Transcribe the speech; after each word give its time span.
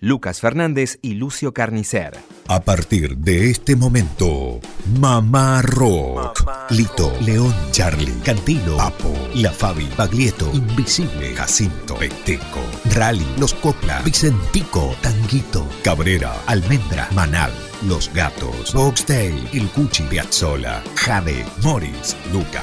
Lucas 0.00 0.40
Fernández 0.40 0.98
y 1.02 1.14
Lucio 1.14 1.52
Carnicer. 1.52 2.16
A 2.48 2.62
partir 2.62 3.18
de 3.18 3.50
este 3.50 3.76
momento, 3.76 4.60
Mamá 4.98 5.60
Rock. 5.62 6.42
Lito, 6.70 7.12
León, 7.20 7.54
Charlie, 7.70 8.18
Cantilo, 8.24 8.78
Papo, 8.78 9.12
La 9.34 9.52
Fabi, 9.52 9.88
Baglietto, 9.96 10.50
Invisible, 10.54 11.34
Jacinto, 11.34 11.96
Peteco, 11.96 12.60
Rally, 12.94 13.26
Los 13.38 13.52
Copla, 13.54 14.00
Vicentico, 14.02 14.94
Tanguito, 15.02 15.68
Cabrera, 15.84 16.34
Almendra, 16.46 17.06
Manal, 17.14 17.52
Los 17.86 18.12
Gatos, 18.14 18.72
Boxtail, 18.72 19.48
El 19.52 19.68
Cuchi, 19.68 20.04
Piazzola, 20.04 20.82
Jade, 20.96 21.44
Morris, 21.62 22.16
Luca, 22.32 22.62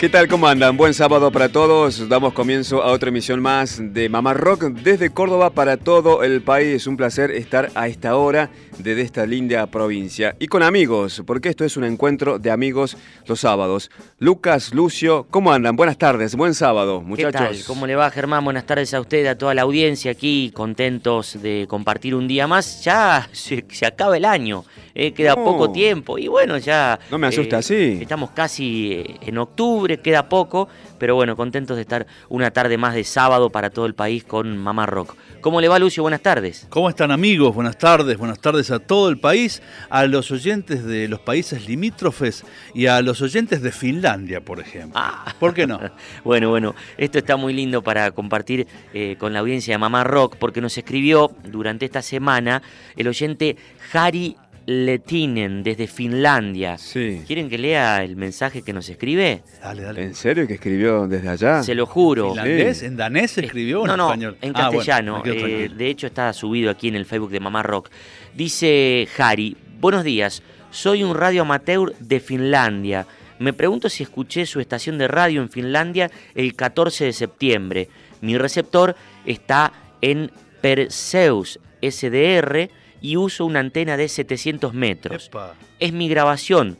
¿Qué 0.00 0.08
tal? 0.08 0.28
¿Cómo 0.28 0.48
andan? 0.48 0.78
Buen 0.78 0.94
sábado 0.94 1.30
para 1.30 1.50
todos. 1.50 2.08
Damos 2.08 2.32
comienzo 2.32 2.82
a 2.82 2.90
otra 2.90 3.10
emisión 3.10 3.38
más 3.42 3.78
de 3.92 4.08
Mamá 4.08 4.32
Rock 4.32 4.64
desde 4.64 5.10
Córdoba 5.10 5.50
para 5.50 5.76
todo 5.76 6.22
el 6.22 6.40
país. 6.40 6.86
Un 6.86 6.96
placer 6.96 7.30
estar 7.30 7.70
a 7.74 7.86
esta 7.86 8.16
hora 8.16 8.48
desde 8.78 9.02
esta 9.02 9.26
linda 9.26 9.66
provincia. 9.66 10.34
Y 10.38 10.46
con 10.46 10.62
amigos, 10.62 11.22
porque 11.26 11.50
esto 11.50 11.66
es 11.66 11.76
un 11.76 11.84
encuentro 11.84 12.38
de 12.38 12.50
amigos 12.50 12.96
los 13.26 13.40
sábados. 13.40 13.90
Lucas, 14.18 14.72
Lucio, 14.72 15.26
¿cómo 15.28 15.52
andan? 15.52 15.76
Buenas 15.76 15.98
tardes, 15.98 16.34
buen 16.34 16.54
sábado, 16.54 17.02
muchachos. 17.02 17.32
¿Qué 17.32 17.38
tal? 17.56 17.64
¿Cómo 17.66 17.86
le 17.86 17.94
va, 17.94 18.10
Germán? 18.10 18.42
Buenas 18.42 18.64
tardes 18.64 18.94
a 18.94 19.00
usted, 19.02 19.26
a 19.26 19.36
toda 19.36 19.52
la 19.52 19.62
audiencia 19.62 20.12
aquí, 20.12 20.50
contentos 20.54 21.42
de 21.42 21.66
compartir 21.68 22.14
un 22.14 22.26
día 22.26 22.46
más. 22.46 22.82
Ya 22.82 23.28
se, 23.32 23.66
se 23.68 23.84
acaba 23.84 24.16
el 24.16 24.24
año, 24.24 24.64
eh, 24.94 25.12
queda 25.12 25.34
No. 25.36 25.44
poco 25.44 25.70
tiempo 25.70 26.16
y 26.16 26.26
bueno, 26.28 26.56
ya... 26.56 26.98
No 27.10 27.18
me 27.18 27.26
asusta 27.26 27.56
eh, 27.56 27.58
así. 27.58 27.98
Estamos 28.00 28.30
casi 28.30 28.92
eh, 28.92 29.16
en 29.26 29.36
octubre, 29.36 29.89
queda 29.98 30.28
poco, 30.28 30.68
pero 30.98 31.14
bueno, 31.14 31.36
contentos 31.36 31.76
de 31.76 31.82
estar 31.82 32.06
una 32.28 32.50
tarde 32.50 32.78
más 32.78 32.94
de 32.94 33.04
sábado 33.04 33.50
para 33.50 33.70
todo 33.70 33.86
el 33.86 33.94
país 33.94 34.24
con 34.24 34.56
Mamá 34.56 34.86
Rock. 34.86 35.16
¿Cómo 35.40 35.60
le 35.60 35.68
va, 35.68 35.78
Lucio? 35.78 36.02
Buenas 36.02 36.20
tardes. 36.20 36.66
¿Cómo 36.70 36.88
están 36.88 37.10
amigos? 37.10 37.54
Buenas 37.54 37.78
tardes, 37.78 38.18
buenas 38.18 38.38
tardes 38.38 38.70
a 38.70 38.78
todo 38.78 39.08
el 39.08 39.18
país, 39.18 39.62
a 39.88 40.06
los 40.06 40.30
oyentes 40.30 40.84
de 40.84 41.08
los 41.08 41.20
países 41.20 41.66
limítrofes 41.66 42.44
y 42.74 42.86
a 42.86 43.00
los 43.02 43.22
oyentes 43.22 43.62
de 43.62 43.72
Finlandia, 43.72 44.42
por 44.42 44.60
ejemplo. 44.60 45.00
Ah. 45.02 45.34
¿Por 45.38 45.54
qué 45.54 45.66
no? 45.66 45.80
Bueno, 46.24 46.50
bueno, 46.50 46.74
esto 46.98 47.18
está 47.18 47.36
muy 47.36 47.52
lindo 47.52 47.82
para 47.82 48.10
compartir 48.10 48.66
eh, 48.92 49.16
con 49.18 49.32
la 49.32 49.40
audiencia 49.40 49.74
de 49.74 49.78
Mamá 49.78 50.04
Rock, 50.04 50.36
porque 50.36 50.60
nos 50.60 50.76
escribió 50.76 51.32
durante 51.44 51.86
esta 51.86 52.02
semana 52.02 52.62
el 52.96 53.08
oyente 53.08 53.56
Harry 53.92 54.36
Letinen 54.70 55.64
desde 55.64 55.88
Finlandia. 55.88 56.78
Sí. 56.78 57.22
¿Quieren 57.26 57.48
que 57.48 57.58
lea 57.58 58.04
el 58.04 58.14
mensaje 58.14 58.62
que 58.62 58.72
nos 58.72 58.88
escribe? 58.88 59.42
Dale, 59.60 59.82
dale. 59.82 60.04
¿En 60.04 60.14
serio 60.14 60.46
que 60.46 60.54
escribió 60.54 61.08
desde 61.08 61.28
allá? 61.28 61.62
Se 61.64 61.74
lo 61.74 61.86
juro. 61.86 62.28
¿Finlandés? 62.34 62.84
¿En 62.84 62.96
danés 62.96 63.32
se 63.32 63.44
escribió 63.46 63.80
o 63.80 63.84
en 63.84 63.88
no, 63.88 63.96
no, 63.96 64.06
español? 64.10 64.36
en 64.40 64.52
Ah, 64.54 64.68
bueno, 64.68 64.78
castellano. 64.78 65.22
Eh, 65.26 65.70
de 65.76 65.86
hecho, 65.88 66.06
está 66.06 66.32
subido 66.32 66.70
aquí 66.70 66.86
en 66.86 66.94
el 66.94 67.04
Facebook 67.04 67.30
de 67.30 67.40
Mamá 67.40 67.64
Rock. 67.64 67.90
Dice 68.36 69.08
Harry, 69.18 69.56
buenos 69.80 70.04
días, 70.04 70.40
soy 70.70 71.02
un 71.02 71.16
radio 71.16 71.42
amateur 71.42 71.92
de 71.98 72.20
Finlandia. 72.20 73.08
Me 73.40 73.52
pregunto 73.52 73.88
si 73.88 74.04
escuché 74.04 74.46
su 74.46 74.60
estación 74.60 74.98
de 74.98 75.08
radio 75.08 75.42
en 75.42 75.50
Finlandia 75.50 76.12
el 76.36 76.54
14 76.54 77.06
de 77.06 77.12
septiembre. 77.12 77.88
Mi 78.20 78.38
receptor 78.38 78.94
está 79.26 79.72
en 80.00 80.30
Perseus 80.60 81.58
SDR 81.82 82.70
y 83.00 83.16
uso 83.16 83.46
una 83.46 83.60
antena 83.60 83.96
de 83.96 84.08
700 84.08 84.74
metros. 84.74 85.26
Epa. 85.28 85.54
Es 85.78 85.92
mi 85.92 86.08
grabación. 86.08 86.78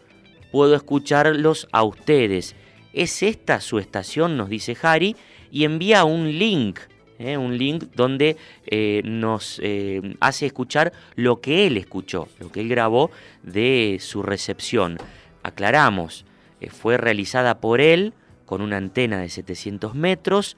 Puedo 0.52 0.74
escucharlos 0.74 1.68
a 1.72 1.82
ustedes. 1.82 2.56
¿Es 2.92 3.22
esta 3.22 3.60
su 3.60 3.78
estación? 3.78 4.36
Nos 4.36 4.48
dice 4.48 4.76
Harry. 4.82 5.16
Y 5.50 5.64
envía 5.64 6.04
un 6.04 6.38
link. 6.38 6.80
¿eh? 7.20 7.36
Un 7.36 7.56
link 7.56 7.84
donde 7.94 8.36
eh, 8.66 9.02
nos 9.04 9.60
eh, 9.62 10.16
hace 10.20 10.46
escuchar 10.46 10.92
lo 11.14 11.40
que 11.40 11.66
él 11.66 11.76
escuchó, 11.76 12.28
lo 12.38 12.50
que 12.50 12.60
él 12.60 12.68
grabó 12.68 13.10
de 13.42 13.98
su 14.00 14.22
recepción. 14.22 14.98
Aclaramos, 15.42 16.24
fue 16.70 16.96
realizada 16.96 17.60
por 17.60 17.80
él 17.80 18.12
con 18.46 18.60
una 18.60 18.76
antena 18.76 19.20
de 19.20 19.28
700 19.28 19.94
metros 19.94 20.56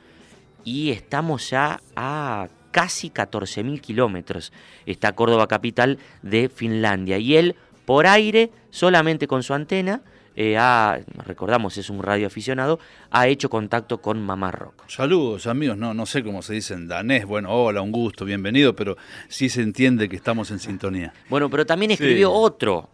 y 0.64 0.90
estamos 0.90 1.50
ya 1.50 1.80
a 1.94 2.48
casi 2.72 3.10
14.000 3.10 3.80
kilómetros. 3.80 4.52
Está 4.86 5.12
Córdoba 5.12 5.46
capital 5.46 5.98
de 6.22 6.48
Finlandia. 6.48 7.18
Y 7.18 7.36
él, 7.36 7.54
por 7.84 8.06
aire, 8.08 8.50
solamente 8.70 9.28
con 9.28 9.42
su 9.44 9.54
antena, 9.54 10.02
eh, 10.34 10.56
ha, 10.56 10.98
recordamos, 11.26 11.76
es 11.76 11.90
un 11.90 12.02
radioaficionado, 12.02 12.78
ha 13.10 13.26
hecho 13.28 13.50
contacto 13.50 14.00
con 14.00 14.18
Mamá 14.22 14.50
Rock. 14.50 14.84
Saludos 14.88 15.46
amigos, 15.46 15.76
no, 15.76 15.92
no 15.92 16.06
sé 16.06 16.24
cómo 16.24 16.40
se 16.40 16.54
dice 16.54 16.72
en 16.72 16.88
danés, 16.88 17.26
bueno, 17.26 17.50
hola, 17.52 17.82
un 17.82 17.92
gusto, 17.92 18.24
bienvenido, 18.24 18.74
pero 18.74 18.96
sí 19.28 19.50
se 19.50 19.60
entiende 19.60 20.08
que 20.08 20.16
estamos 20.16 20.50
en 20.50 20.58
sintonía. 20.58 21.12
Bueno, 21.28 21.50
pero 21.50 21.66
también 21.66 21.90
escribió 21.90 22.28
Sí. 22.30 22.34
otro, 22.34 22.88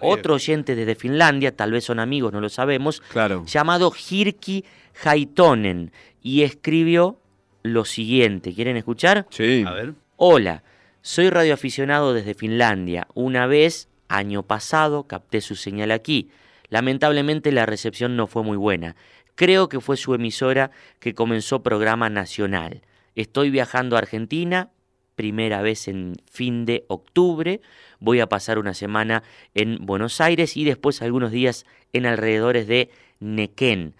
otro 0.00 0.34
oyente 0.34 0.76
desde 0.76 0.94
Finlandia, 0.94 1.56
tal 1.56 1.72
vez 1.72 1.82
son 1.82 1.98
amigos, 1.98 2.32
no 2.32 2.40
lo 2.40 2.48
sabemos, 2.48 3.00
Claro. 3.10 3.44
llamado 3.44 3.92
Hirki 4.08 4.64
Haitonen, 5.04 5.90
y 6.22 6.42
escribió 6.42 7.18
lo 7.64 7.84
siguiente. 7.84 8.54
¿Quieren 8.54 8.76
escuchar? 8.76 9.26
Sí. 9.30 9.64
A 9.66 9.72
ver. 9.72 9.94
Hola, 10.16 10.62
soy 11.02 11.30
radioaficionado 11.30 12.14
desde 12.14 12.34
Finlandia. 12.34 13.08
Una 13.14 13.46
vez, 13.46 13.88
año 14.08 14.44
pasado, 14.44 15.08
capté 15.08 15.40
su 15.40 15.56
señal 15.56 15.90
aquí. 15.90 16.30
Lamentablemente 16.68 17.50
la 17.50 17.66
recepción 17.66 18.16
no 18.16 18.28
fue 18.28 18.44
muy 18.44 18.56
buena. 18.56 18.94
Creo 19.34 19.68
que 19.68 19.80
fue 19.80 19.96
su 19.96 20.14
emisora 20.14 20.70
que 21.00 21.14
comenzó 21.14 21.62
programa 21.62 22.08
nacional. 22.10 22.82
Estoy 23.16 23.50
viajando 23.50 23.96
a 23.96 24.00
Argentina, 24.00 24.70
primera 25.16 25.62
vez 25.62 25.88
en 25.88 26.14
fin 26.30 26.66
de 26.66 26.84
octubre. 26.88 27.60
Voy 27.98 28.20
a 28.20 28.28
pasar 28.28 28.58
una 28.58 28.74
semana 28.74 29.22
en 29.54 29.78
Buenos 29.80 30.20
Aires 30.20 30.56
y 30.56 30.64
después 30.64 31.02
algunos 31.02 31.32
días 31.32 31.64
en 31.92 32.06
alrededores 32.06 32.66
de 32.66 32.90
Nequén. 33.20 33.94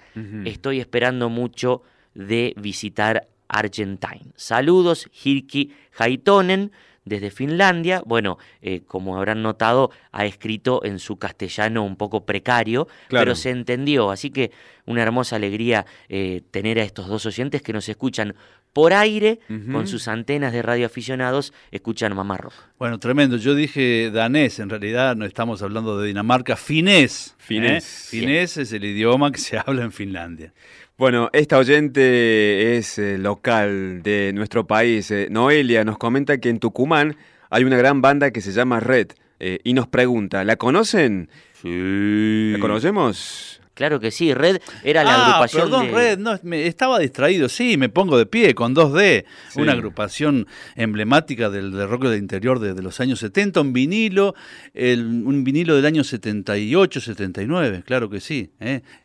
Estoy 0.45 0.81
esperando 0.81 1.29
mucho 1.29 1.83
de 2.15 2.55
visitar 2.57 3.29
Argentine. 3.49 4.33
Saludos, 4.37 5.09
Hirki 5.25 5.73
Haitonen, 5.99 6.73
desde 7.05 7.31
Finlandia. 7.31 8.03
Bueno, 8.07 8.39
eh, 8.63 8.81
como 8.87 9.17
habrán 9.19 9.43
notado, 9.43 9.91
ha 10.11 10.25
escrito 10.25 10.83
en 10.85 10.99
su 10.99 11.19
castellano 11.19 11.85
un 11.85 11.97
poco 11.97 12.25
precario, 12.25 12.87
Claro. 13.09 13.25
pero 13.25 13.35
se 13.35 13.51
entendió. 13.51 14.11
Así 14.11 14.31
que 14.31 14.51
una 14.87 15.03
hermosa 15.03 15.37
alegría 15.37 15.85
eh, 16.09 16.43
tener 16.51 16.79
a 16.79 16.83
estos 16.83 17.07
dos 17.09 17.27
oyentes 17.27 17.61
que 17.63 17.73
nos 17.75 17.89
escuchan 17.89 18.35
por 18.73 18.93
aire, 18.93 19.39
con 19.71 19.87
sus 19.87 20.09
antenas 20.09 20.53
de 20.53 20.61
radioaficionados, 20.61 21.53
escuchan 21.71 22.13
Mamá 22.17 22.39
Rock. 22.39 22.55
Bueno, 22.77 22.99
tremendo. 22.99 23.37
Yo 23.37 23.55
dije 23.55 24.11
danés, 24.11 24.59
en 24.59 24.69
realidad 24.69 25.15
no 25.15 25.27
estamos 25.27 25.63
hablando 25.63 25.97
de 25.97 26.09
Dinamarca, 26.09 26.57
finés. 26.57 27.37
Finés. 27.39 27.85
¿eh? 28.13 28.19
Finés 28.19 28.57
es 28.57 28.73
el 28.73 28.85
idioma 28.85 29.31
que 29.31 29.39
se 29.39 29.59
habla 29.65 29.85
en 29.85 29.93
Finlandia. 29.93 30.53
Bueno, 30.97 31.29
esta 31.33 31.59
oyente 31.59 32.77
es 32.77 32.99
eh, 32.99 33.19
local 33.19 34.03
de 34.03 34.31
nuestro 34.33 34.67
país. 34.67 35.11
Eh, 35.11 35.27
Noelia 35.31 35.85
nos 35.85 35.99
comenta 35.99 36.39
que 36.39 36.49
en 36.51 36.61
Tucumán 36.61 37.17
hay 37.51 37.65
una 37.65 37.77
gran 37.77 38.01
banda 38.01 38.31
que 38.31 38.41
se 38.41 38.53
llama 38.53 38.79
Red 38.79 39.09
eh, 39.41 39.59
y 39.65 39.73
nos 39.73 39.89
pregunta, 39.89 40.45
¿la 40.45 40.55
conocen? 40.57 41.29
Sí. 41.61 42.51
¿La 42.53 42.61
conocemos? 42.61 43.61
Claro 43.75 43.99
que 43.99 44.13
sí, 44.13 44.33
Red 44.33 44.59
era 44.85 45.03
la 45.03 45.17
ah, 45.17 45.27
agrupación 45.31 45.63
perdón, 45.65 45.87
de... 45.89 45.93
Red, 45.93 46.19
no, 46.19 46.39
me, 46.45 46.69
estaba 46.69 47.01
distraído. 47.01 47.49
Sí, 47.49 47.77
me 47.77 47.89
pongo 47.89 48.17
de 48.17 48.27
pie 48.27 48.55
con 48.55 48.73
2D, 48.73 49.25
Sí. 49.51 49.61
una 49.61 49.73
agrupación 49.73 50.47
emblemática 50.77 51.51
del, 51.51 51.73
del 51.73 51.89
rock 51.89 52.05
del 52.05 52.21
interior 52.21 52.61
de, 52.61 52.73
de 52.75 52.83
los 52.83 53.01
años 53.01 53.19
70, 53.19 53.61
un 53.63 53.73
vinilo, 53.73 54.37
el- 54.75 55.25
un 55.27 55.43
vinilo 55.43 55.75
del 55.75 55.87
año 55.87 56.05
78, 56.05 57.01
79, 57.01 57.83
claro 57.85 58.09
que 58.09 58.21
sí. 58.21 58.53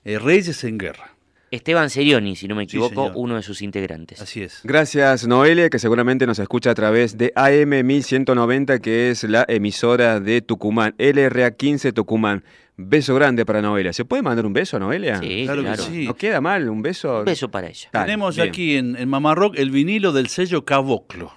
Reyes 0.06 0.64
en 0.64 0.78
Guerra, 0.78 1.16
Esteban 1.52 1.90
Serioni, 1.90 2.36
si 2.36 2.48
no 2.48 2.56
me 2.56 2.64
equivoco, 2.64 3.12
uno 3.16 3.36
de 3.36 3.42
sus 3.42 3.62
integrantes. 3.62 4.22
así 4.22 4.42
es. 4.44 4.62
Gracias 4.64 5.28
Noelia, 5.28 5.70
que 5.70 5.80
seguramente 5.80 6.28
nos 6.28 6.40
escucha 6.40 6.72
a 6.72 6.76
través 6.76 7.18
de 7.18 7.32
AM 7.36 7.84
1190, 7.86 8.80
que 8.80 9.10
es 9.12 9.24
la 9.24 9.46
emisora 9.48 10.20
de 10.20 10.42
Tucumán, 10.42 10.94
LRA 10.98 11.52
15 11.52 11.92
Tucumán. 11.94 12.44
Beso 12.82 13.14
grande 13.14 13.46
para 13.46 13.62
Noelia. 13.62 13.92
¿Se 13.92 14.06
puede 14.06 14.22
mandar 14.22 14.46
un 14.46 14.54
beso 14.54 14.78
a 14.78 14.80
Noelia? 14.80 15.20
Sí, 15.20 15.42
Claro 15.44 15.62
claro. 15.64 15.84
que 15.84 15.90
sí. 15.92 16.06
¿No 16.06 16.16
queda 16.16 16.40
mal 16.40 16.70
un 16.70 16.82
beso? 16.82 17.20
Un 17.20 17.26
beso 17.26 17.50
para 17.50 17.68
ella. 17.68 17.90
Dale, 17.92 18.06
Tenemos 18.06 18.38
bien. 18.38 18.48
aquí 18.48 18.76
en, 18.78 18.96
en 18.96 19.10
Mamá 19.10 19.36
Rock 19.36 19.56
el 19.58 19.70
vinilo 19.70 20.14
del 20.14 20.28
sello 20.30 20.64
Caboclo. 20.64 21.34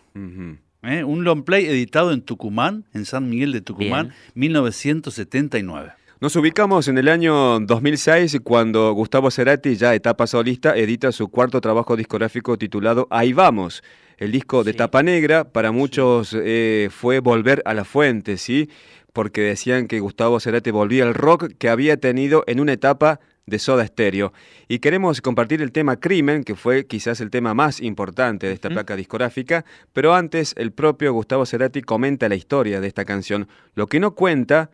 ¿eh? 0.85 1.03
Un 1.03 1.25
long 1.25 1.43
play 1.45 1.67
editado 1.67 2.13
en 2.13 2.23
Tucumán, 2.23 2.85
en 2.95 3.07
San 3.07 3.29
Miguel 3.29 3.51
de 3.53 3.61
Tucumán, 3.61 4.09
Bien. 4.09 4.15
1979. 4.35 5.93
Nos 6.23 6.37
ubicamos 6.37 6.87
en 6.87 6.99
el 6.99 7.09
año 7.09 7.59
2006 7.59 8.43
cuando 8.45 8.93
Gustavo 8.93 9.29
Cerati, 9.33 9.75
ya 9.75 9.93
etapa 9.93 10.29
solista, 10.29 10.77
edita 10.77 11.11
su 11.11 11.27
cuarto 11.27 11.61
trabajo 11.61 11.97
discográfico 11.97 12.57
titulado 12.57 13.09
Ahí 13.11 13.33
vamos. 13.33 13.83
El 14.19 14.31
disco 14.31 14.63
de 14.63 14.71
Sí. 14.71 14.77
tapa 14.77 15.03
negra 15.03 15.43
para 15.43 15.73
muchos 15.73 16.33
eh, 16.41 16.91
fue 16.93 17.19
volver 17.19 17.61
a 17.65 17.75
la 17.75 17.85
fuente, 17.85 18.37
¿sí? 18.37 18.71
Porque 19.13 19.41
decían 19.41 19.89
que 19.89 19.99
Gustavo 19.99 20.39
Cerati 20.39 20.71
volvía 20.71 21.03
al 21.03 21.15
rock 21.15 21.55
que 21.59 21.69
había 21.69 21.97
tenido 21.97 22.45
en 22.47 22.61
una 22.61 22.75
etapa 22.75 23.19
de 23.47 23.59
Soda 23.59 23.85
Stereo. 23.85 24.33
Y 24.69 24.79
queremos 24.79 25.23
compartir 25.23 25.61
el 25.61 25.73
tema 25.73 25.97
Crimen, 25.97 26.45
que 26.45 26.55
fue 26.55 26.87
quizás 26.87 27.21
el 27.21 27.31
tema 27.31 27.53
más 27.53 27.81
importante 27.81 28.47
de 28.47 28.53
esta 28.53 28.71
placa 28.71 28.95
discográfica, 28.95 29.65
pero 29.93 30.15
antes 30.15 30.55
el 30.57 30.71
propio 30.71 31.13
Gustavo 31.13 31.47
Cerati 31.47 31.83
comenta 31.83 32.29
la 32.29 32.37
historia 32.37 32.81
de 32.81 32.87
esta 32.87 33.05
canción. 33.05 33.49
Lo 33.75 33.89
que 33.89 33.99
no 33.99 34.15
cuenta 34.15 34.71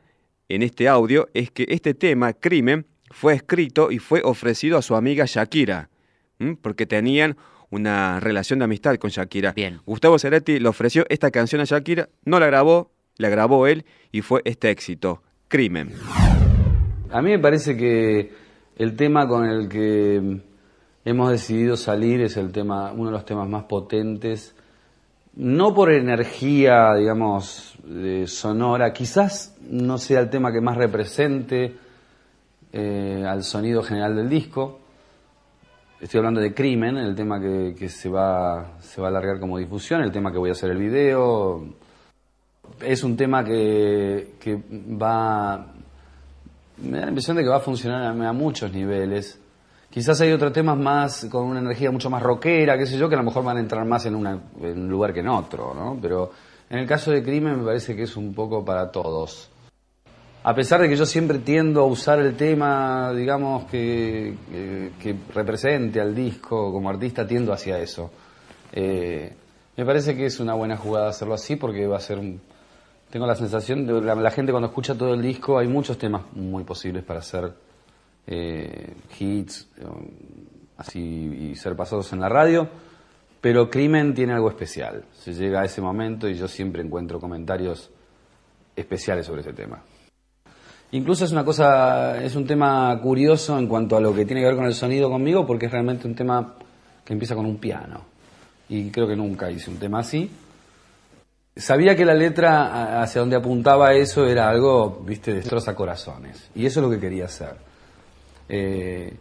en 0.48 0.62
este 0.62 0.88
audio 0.88 1.28
es 1.34 1.50
que 1.50 1.66
este 1.68 1.94
tema, 1.94 2.32
Crimen, 2.32 2.86
fue 3.10 3.34
escrito 3.34 3.90
y 3.90 3.98
fue 3.98 4.22
ofrecido 4.24 4.78
a 4.78 4.82
su 4.82 4.94
amiga 4.94 5.24
Shakira, 5.26 5.90
¿m? 6.38 6.56
porque 6.60 6.86
tenían 6.86 7.36
una 7.70 8.18
relación 8.20 8.58
de 8.58 8.64
amistad 8.64 8.96
con 8.96 9.10
Shakira. 9.10 9.52
Bien. 9.52 9.80
Gustavo 9.84 10.18
Cerati 10.18 10.58
le 10.58 10.68
ofreció 10.68 11.04
esta 11.08 11.30
canción 11.30 11.60
a 11.60 11.64
Shakira, 11.64 12.08
no 12.24 12.40
la 12.40 12.46
grabó, 12.46 12.90
la 13.16 13.28
grabó 13.28 13.66
él 13.66 13.84
y 14.10 14.22
fue 14.22 14.40
este 14.44 14.70
éxito, 14.70 15.22
Crimen. 15.48 15.92
A 17.10 17.20
mí 17.22 17.30
me 17.30 17.38
parece 17.38 17.76
que 17.76 18.32
el 18.76 18.96
tema 18.96 19.26
con 19.26 19.44
el 19.44 19.68
que 19.68 20.40
hemos 21.04 21.30
decidido 21.30 21.76
salir 21.76 22.22
es 22.22 22.36
el 22.36 22.52
tema, 22.52 22.92
uno 22.92 23.06
de 23.06 23.12
los 23.12 23.24
temas 23.24 23.48
más 23.48 23.64
potentes, 23.64 24.54
no 25.34 25.74
por 25.74 25.92
energía, 25.92 26.94
digamos, 26.94 27.77
de 27.88 28.26
sonora, 28.26 28.92
quizás 28.92 29.56
no 29.70 29.98
sea 29.98 30.20
el 30.20 30.30
tema 30.30 30.52
que 30.52 30.60
más 30.60 30.76
represente 30.76 31.76
eh, 32.72 33.24
al 33.26 33.42
sonido 33.42 33.82
general 33.82 34.14
del 34.14 34.28
disco. 34.28 34.80
Estoy 36.00 36.18
hablando 36.18 36.40
de 36.40 36.54
Crimen, 36.54 36.96
el 36.96 37.14
tema 37.16 37.40
que, 37.40 37.74
que 37.76 37.88
se, 37.88 38.08
va, 38.08 38.78
se 38.80 39.00
va 39.00 39.08
a 39.08 39.10
alargar 39.10 39.40
como 39.40 39.58
difusión, 39.58 40.02
el 40.02 40.12
tema 40.12 40.30
que 40.30 40.38
voy 40.38 40.50
a 40.50 40.52
hacer 40.52 40.70
el 40.70 40.78
video. 40.78 41.64
Es 42.80 43.02
un 43.02 43.16
tema 43.16 43.42
que, 43.42 44.34
que 44.38 44.54
va 45.00 45.66
me 46.80 46.98
da 46.98 47.04
la 47.06 47.08
impresión 47.08 47.36
de 47.36 47.42
que 47.42 47.48
va 47.48 47.56
a 47.56 47.60
funcionar 47.60 48.02
a, 48.02 48.28
a 48.28 48.32
muchos 48.32 48.72
niveles. 48.72 49.40
Quizás 49.90 50.20
hay 50.20 50.30
otros 50.30 50.52
temas 50.52 50.76
más 50.78 51.26
con 51.30 51.46
una 51.46 51.58
energía 51.60 51.90
mucho 51.90 52.10
más 52.10 52.22
rockera, 52.22 52.76
qué 52.78 52.86
sé 52.86 52.96
yo, 52.98 53.08
que 53.08 53.14
a 53.16 53.18
lo 53.18 53.24
mejor 53.24 53.42
van 53.42 53.56
a 53.56 53.60
entrar 53.60 53.84
más 53.86 54.04
en, 54.06 54.14
una- 54.14 54.38
en 54.60 54.82
un 54.82 54.88
lugar 54.88 55.12
que 55.12 55.20
en 55.20 55.28
otro, 55.28 55.72
¿no? 55.74 55.98
Pero 56.00 56.30
en 56.70 56.78
el 56.78 56.86
caso 56.86 57.10
de 57.10 57.22
Crimen 57.22 57.58
me 57.58 57.64
parece 57.64 57.96
que 57.96 58.02
es 58.02 58.16
un 58.16 58.34
poco 58.34 58.64
para 58.64 58.90
todos. 58.90 59.50
A 60.44 60.54
pesar 60.54 60.80
de 60.80 60.88
que 60.88 60.96
yo 60.96 61.04
siempre 61.04 61.38
tiendo 61.38 61.80
a 61.80 61.86
usar 61.86 62.20
el 62.20 62.36
tema, 62.36 63.12
digamos, 63.12 63.64
que, 63.64 64.34
que, 65.00 65.16
represente 65.34 66.00
al 66.00 66.14
disco 66.14 66.72
como 66.72 66.88
artista, 66.88 67.26
tiendo 67.26 67.52
hacia 67.52 67.78
eso. 67.78 68.10
Eh, 68.72 69.32
me 69.76 69.84
parece 69.84 70.16
que 70.16 70.26
es 70.26 70.40
una 70.40 70.54
buena 70.54 70.76
jugada 70.76 71.08
hacerlo 71.08 71.34
así 71.34 71.56
porque 71.56 71.86
va 71.86 71.96
a 71.96 72.00
ser 72.00 72.18
un, 72.18 72.40
tengo 73.10 73.26
la 73.26 73.34
sensación 73.34 73.86
de 73.86 74.00
la, 74.00 74.14
la 74.14 74.30
gente 74.30 74.52
cuando 74.52 74.68
escucha 74.68 74.96
todo 74.96 75.14
el 75.14 75.22
disco 75.22 75.58
hay 75.58 75.68
muchos 75.68 75.96
temas 75.96 76.22
muy 76.32 76.64
posibles 76.64 77.04
para 77.04 77.20
hacer 77.20 77.52
eh, 78.26 78.94
hits 79.18 79.68
eh, 79.78 79.84
así 80.76 81.00
y 81.52 81.54
ser 81.54 81.74
pasados 81.74 82.12
en 82.12 82.20
la 82.20 82.28
radio 82.28 82.68
pero 83.40 83.70
Crimen 83.70 84.14
tiene 84.14 84.32
algo 84.32 84.48
especial 84.48 85.04
se 85.12 85.32
llega 85.32 85.60
a 85.60 85.64
ese 85.64 85.80
momento 85.80 86.28
y 86.28 86.34
yo 86.34 86.48
siempre 86.48 86.82
encuentro 86.82 87.20
comentarios 87.20 87.90
especiales 88.76 89.26
sobre 89.26 89.42
ese 89.42 89.52
tema 89.52 89.82
incluso 90.92 91.24
es 91.24 91.32
una 91.32 91.44
cosa 91.44 92.22
es 92.22 92.34
un 92.36 92.46
tema 92.46 92.98
curioso 93.02 93.58
en 93.58 93.66
cuanto 93.66 93.96
a 93.96 94.00
lo 94.00 94.14
que 94.14 94.24
tiene 94.24 94.42
que 94.42 94.48
ver 94.48 94.56
con 94.56 94.66
el 94.66 94.74
sonido 94.74 95.10
conmigo 95.10 95.46
porque 95.46 95.66
es 95.66 95.72
realmente 95.72 96.06
un 96.06 96.14
tema 96.14 96.56
que 97.04 97.12
empieza 97.12 97.34
con 97.34 97.46
un 97.46 97.58
piano 97.58 98.02
y 98.68 98.90
creo 98.90 99.06
que 99.06 99.16
nunca 99.16 99.50
hice 99.50 99.70
un 99.70 99.78
tema 99.78 100.00
así 100.00 100.30
Sabía 101.58 101.96
que 101.96 102.04
la 102.04 102.14
letra 102.14 103.02
hacia 103.02 103.20
donde 103.20 103.34
apuntaba 103.34 103.92
eso 103.92 104.28
era 104.28 104.48
algo, 104.48 105.02
viste, 105.04 105.34
destroza 105.34 105.74
corazones. 105.74 106.50
Y 106.54 106.64
eso 106.64 106.78
es 106.78 106.86
lo 106.86 106.90
que 106.90 107.00
quería 107.00 107.24
hacer. 107.24 107.56
Eh, 108.48 109.12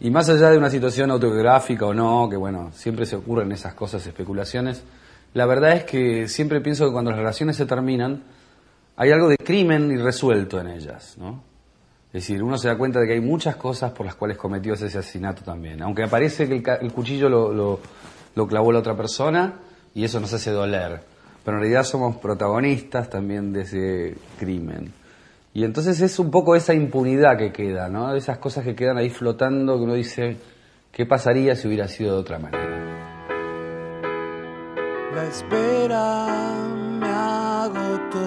y 0.00 0.10
más 0.10 0.28
allá 0.28 0.50
de 0.50 0.58
una 0.58 0.70
situación 0.70 1.10
autobiográfica 1.10 1.86
o 1.86 1.94
no, 1.94 2.28
que 2.28 2.36
bueno, 2.36 2.70
siempre 2.74 3.06
se 3.06 3.16
ocurren 3.16 3.52
esas 3.52 3.74
cosas, 3.74 4.06
especulaciones, 4.06 4.82
la 5.34 5.46
verdad 5.46 5.72
es 5.72 5.84
que 5.84 6.28
siempre 6.28 6.60
pienso 6.60 6.86
que 6.86 6.92
cuando 6.92 7.10
las 7.10 7.18
relaciones 7.18 7.56
se 7.56 7.66
terminan, 7.66 8.22
hay 8.96 9.10
algo 9.10 9.28
de 9.28 9.36
crimen 9.36 9.90
irresuelto 9.90 10.60
en 10.60 10.68
ellas, 10.68 11.16
¿no? 11.18 11.42
Es 12.12 12.22
decir, 12.28 12.44
uno 12.44 12.56
se 12.58 12.68
da 12.68 12.78
cuenta 12.78 13.00
de 13.00 13.08
que 13.08 13.14
hay 13.14 13.20
muchas 13.20 13.56
cosas 13.56 13.90
por 13.90 14.06
las 14.06 14.14
cuales 14.14 14.36
cometió 14.36 14.74
ese 14.74 14.86
asesinato 14.86 15.42
también. 15.42 15.82
Aunque 15.82 16.06
parece 16.06 16.46
que 16.46 16.54
el, 16.54 16.62
el 16.80 16.92
cuchillo 16.92 17.28
lo, 17.28 17.52
lo- 17.52 17.80
lo 18.36 18.46
clavó 18.46 18.70
la 18.70 18.78
otra 18.78 18.96
persona 18.96 19.54
y 19.96 20.04
eso 20.04 20.20
nos 20.20 20.32
hace 20.32 20.52
doler. 20.52 21.00
Pero 21.44 21.56
en 21.56 21.60
realidad 21.62 21.82
somos 21.82 22.16
protagonistas 22.18 23.10
también 23.10 23.52
de 23.52 23.62
ese 23.62 24.16
crimen. 24.38 24.92
Y 25.56 25.62
entonces 25.62 26.00
es 26.00 26.18
un 26.18 26.32
poco 26.32 26.56
esa 26.56 26.74
impunidad 26.74 27.38
que 27.38 27.52
queda, 27.52 27.88
¿no? 27.88 28.12
Esas 28.16 28.38
cosas 28.38 28.64
que 28.64 28.74
quedan 28.74 28.98
ahí 28.98 29.08
flotando, 29.08 29.76
que 29.76 29.84
uno 29.84 29.94
dice, 29.94 30.36
¿qué 30.90 31.06
pasaría 31.06 31.54
si 31.54 31.68
hubiera 31.68 31.86
sido 31.86 32.16
de 32.16 32.20
otra 32.20 32.40
manera? 32.40 32.76
La 35.14 35.24
espera 35.28 36.26
me 36.98 37.06
agotó. 37.06 38.18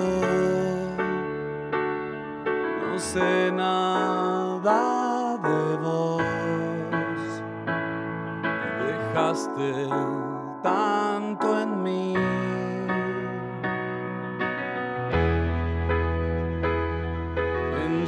No 2.87 2.97
sé 2.97 3.51
nada 3.51 5.37
de 5.43 5.77
vos. 5.83 6.23
Dejaste 8.87 9.89
tanto 10.63 11.61
en 11.61 11.83
mí. 11.83 12.26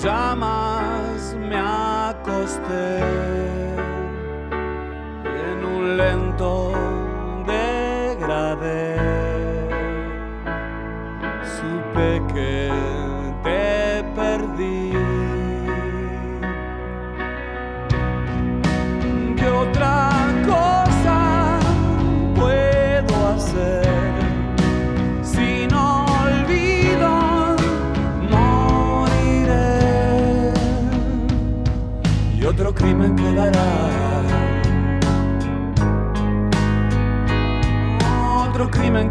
Llamas 0.02 1.36
me 1.36 1.58
acosté 1.58 3.59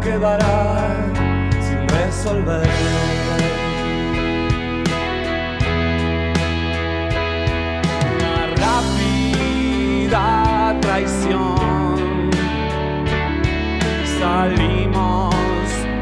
quedará 0.09 0.95
sin 1.61 1.87
resolver. 1.87 2.67
Una 8.15 8.37
rápida 8.63 10.25
traición. 10.81 12.31
Salimos 14.19 15.35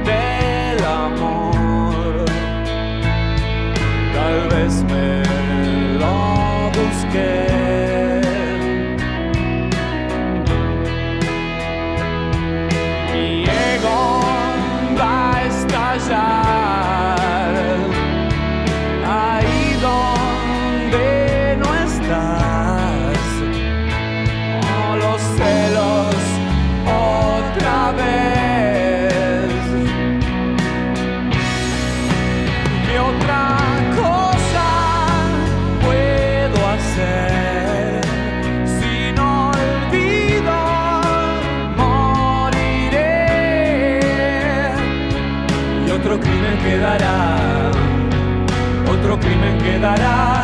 del 0.10 0.80
amor. 0.86 2.26
Tal 4.16 4.38
vez 4.54 4.74
me 4.92 5.08
lo 6.00 6.16
busqué. 6.78 7.47
llegará. 49.96 50.37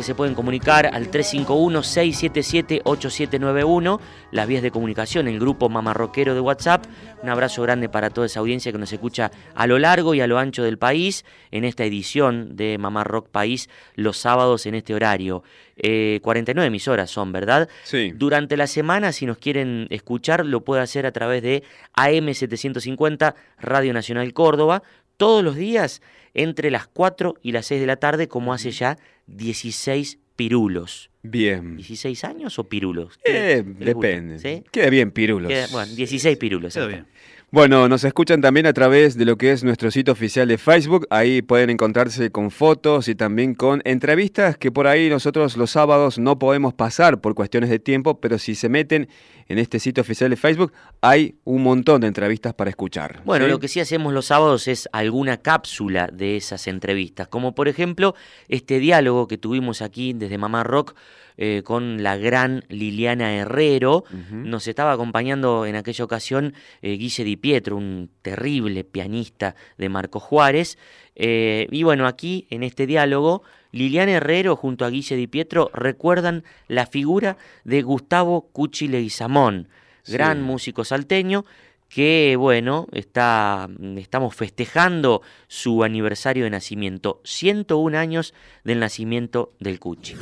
Que 0.00 0.04
se 0.04 0.14
pueden 0.14 0.34
comunicar 0.34 0.86
al 0.86 1.10
351-677-8791, 1.10 4.00
las 4.30 4.48
vías 4.48 4.62
de 4.62 4.70
comunicación, 4.70 5.28
el 5.28 5.38
grupo 5.38 5.68
Mamarroquero 5.68 6.32
de 6.32 6.40
WhatsApp. 6.40 6.86
Un 7.22 7.28
abrazo 7.28 7.60
grande 7.60 7.90
para 7.90 8.08
toda 8.08 8.26
esa 8.26 8.40
audiencia 8.40 8.72
que 8.72 8.78
nos 8.78 8.94
escucha 8.94 9.30
a 9.54 9.66
lo 9.66 9.78
largo 9.78 10.14
y 10.14 10.22
a 10.22 10.26
lo 10.26 10.38
ancho 10.38 10.62
del 10.62 10.78
país 10.78 11.26
en 11.50 11.64
esta 11.64 11.84
edición 11.84 12.56
de 12.56 12.78
Mamá 12.78 13.04
Rock 13.04 13.28
País 13.28 13.68
los 13.94 14.16
sábados 14.16 14.64
en 14.64 14.74
este 14.74 14.94
horario. 14.94 15.42
Eh, 15.76 16.20
49 16.22 16.68
emisoras 16.68 17.10
son, 17.10 17.30
¿verdad? 17.30 17.68
Sí. 17.82 18.14
Durante 18.14 18.56
la 18.56 18.68
semana, 18.68 19.12
si 19.12 19.26
nos 19.26 19.36
quieren 19.36 19.86
escuchar, 19.90 20.46
lo 20.46 20.62
puede 20.62 20.80
hacer 20.80 21.04
a 21.04 21.12
través 21.12 21.42
de 21.42 21.62
AM750 21.94 23.34
Radio 23.58 23.92
Nacional 23.92 24.32
Córdoba, 24.32 24.82
todos 25.18 25.44
los 25.44 25.56
días 25.56 26.00
entre 26.34 26.70
las 26.70 26.86
4 26.86 27.34
y 27.42 27.52
las 27.52 27.66
6 27.66 27.80
de 27.80 27.86
la 27.86 27.96
tarde, 27.96 28.28
como 28.28 28.52
hace 28.52 28.70
ya 28.70 28.98
16 29.36 30.18
pirulos. 30.36 31.10
Bien. 31.22 31.76
¿16 31.76 32.24
años 32.24 32.58
o 32.58 32.68
pirulos? 32.68 33.18
Eh, 33.24 33.62
depende. 33.64 34.38
¿Sí? 34.38 34.64
Queda 34.72 34.88
bien, 34.90 35.10
pirulos. 35.10 35.48
Queda- 35.50 35.66
bueno, 35.70 35.92
16 35.94 36.36
pirulos. 36.38 36.74
Queda 36.74 36.86
bien. 36.86 37.06
Bueno, 37.52 37.88
nos 37.88 38.04
escuchan 38.04 38.40
también 38.40 38.66
a 38.66 38.72
través 38.72 39.16
de 39.18 39.24
lo 39.24 39.36
que 39.36 39.50
es 39.50 39.64
nuestro 39.64 39.90
sitio 39.90 40.12
oficial 40.12 40.46
de 40.46 40.56
Facebook. 40.56 41.06
Ahí 41.10 41.42
pueden 41.42 41.68
encontrarse 41.68 42.30
con 42.30 42.52
fotos 42.52 43.08
y 43.08 43.16
también 43.16 43.54
con 43.54 43.82
entrevistas 43.84 44.56
que 44.56 44.70
por 44.70 44.86
ahí 44.86 45.10
nosotros 45.10 45.56
los 45.56 45.72
sábados 45.72 46.18
no 46.20 46.38
podemos 46.38 46.74
pasar 46.74 47.20
por 47.20 47.34
cuestiones 47.34 47.68
de 47.68 47.80
tiempo, 47.80 48.20
pero 48.20 48.38
si 48.38 48.54
se 48.54 48.68
meten 48.68 49.08
en 49.50 49.58
este 49.58 49.80
sitio 49.80 50.00
oficial 50.02 50.30
de 50.30 50.36
Facebook, 50.36 50.72
hay 51.00 51.34
un 51.42 51.64
montón 51.64 52.02
de 52.02 52.06
entrevistas 52.06 52.54
para 52.54 52.70
escuchar. 52.70 53.20
Bueno, 53.24 53.46
¿sí? 53.46 53.50
lo 53.50 53.58
que 53.58 53.66
sí 53.66 53.80
hacemos 53.80 54.12
los 54.12 54.26
sábados 54.26 54.68
es 54.68 54.88
alguna 54.92 55.38
cápsula 55.38 56.08
de 56.12 56.36
esas 56.36 56.68
entrevistas, 56.68 57.26
como 57.26 57.52
por 57.52 57.66
ejemplo 57.66 58.14
este 58.48 58.78
diálogo 58.78 59.26
que 59.26 59.38
tuvimos 59.38 59.82
aquí 59.82 60.12
desde 60.12 60.38
Mamá 60.38 60.62
Rock 60.62 60.94
eh, 61.36 61.62
con 61.64 62.04
la 62.04 62.16
gran 62.16 62.64
Liliana 62.68 63.34
Herrero. 63.34 64.04
Nos 64.30 64.68
estaba 64.68 64.92
acompañando 64.92 65.66
en 65.66 65.74
aquella 65.74 66.04
ocasión 66.04 66.54
eh, 66.80 66.92
Guille 66.92 67.24
Di 67.24 67.36
Pietro, 67.36 67.76
un 67.76 68.08
terrible 68.22 68.84
pianista 68.84 69.56
de 69.78 69.88
Marco 69.88 70.20
Juárez. 70.20 70.78
Eh, 71.16 71.66
y 71.72 71.82
bueno, 71.82 72.06
aquí 72.06 72.46
en 72.50 72.62
este 72.62 72.86
diálogo, 72.86 73.42
Liliana 73.72 74.12
Herrero 74.12 74.56
junto 74.56 74.84
a 74.84 74.90
Guille 74.90 75.16
Di 75.16 75.26
Pietro 75.26 75.70
recuerdan 75.72 76.44
la 76.68 76.86
figura 76.86 77.36
de 77.64 77.82
Gustavo 77.82 78.48
Cuchi 78.52 78.88
Leguizamón, 78.88 79.68
gran 80.06 80.38
Sí. 80.38 80.42
músico 80.44 80.84
salteño 80.84 81.44
que 81.88 82.36
bueno, 82.38 82.86
está, 82.92 83.68
estamos 83.96 84.34
festejando 84.36 85.22
su 85.48 85.82
aniversario 85.82 86.44
de 86.44 86.50
nacimiento, 86.50 87.20
101 87.24 87.96
años 87.98 88.32
del 88.62 88.78
nacimiento 88.78 89.50
del 89.58 89.80
Cuchi. 89.80 90.14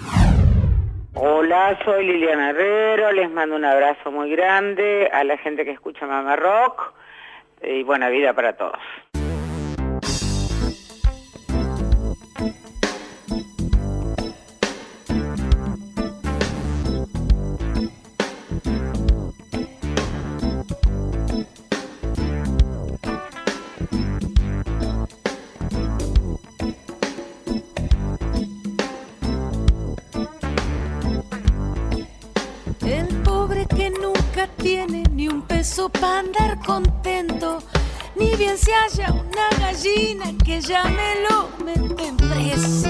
Hola, 1.15 1.79
soy 1.85 2.07
Liliana 2.07 2.51
Herrero, 2.51 3.13
les 3.13 3.31
mando 3.31 3.57
un 3.57 3.65
abrazo 3.65 4.11
muy 4.11 4.31
grande 4.31 5.09
a 5.13 5.25
la 5.25 5.37
gente 5.39 5.65
que 5.65 5.73
escucha 5.73 6.07
Mama 6.07 6.37
Rock 6.37 6.95
y 7.63 7.83
buena 7.83 8.09
vida 8.09 8.33
para 8.35 8.53
todos. 8.57 8.79
Nunca 34.39 34.53
tiene 34.63 35.03
ni 35.13 35.27
un 35.27 35.43
peso 35.43 35.89
para 35.89 36.21
andar 36.21 36.59
contento, 36.65 37.59
ni 38.15 38.37
bien 38.37 38.57
se 38.57 38.71
halla 38.73 39.13
una 39.13 39.59
gallina 39.59 40.27
que 40.45 40.61
ya 40.61 40.85
me 40.85 41.15
lo 41.25 41.65
meten 41.65 42.17
preso. 42.17 42.89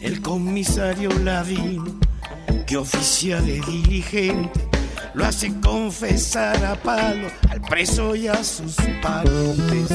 El 0.00 0.20
comisario 0.20 1.08
Ladino, 1.24 1.98
que 2.66 2.76
oficia 2.76 3.40
de 3.40 3.60
diligente, 3.60 4.65
lo 5.16 5.24
hace 5.24 5.50
confesar 5.60 6.62
a 6.62 6.76
palo 6.76 7.28
al 7.48 7.62
preso 7.62 8.14
y 8.14 8.28
a 8.28 8.44
sus 8.44 8.76
parientes. 9.02 9.90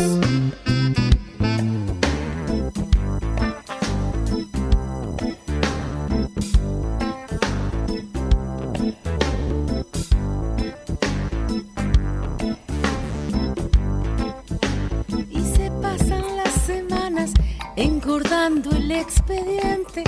Y 15.30 15.42
se 15.56 15.70
pasan 15.84 16.36
las 16.36 16.54
semanas 16.66 17.32
engordando 17.76 18.72
el 18.72 18.92
expediente, 18.92 20.04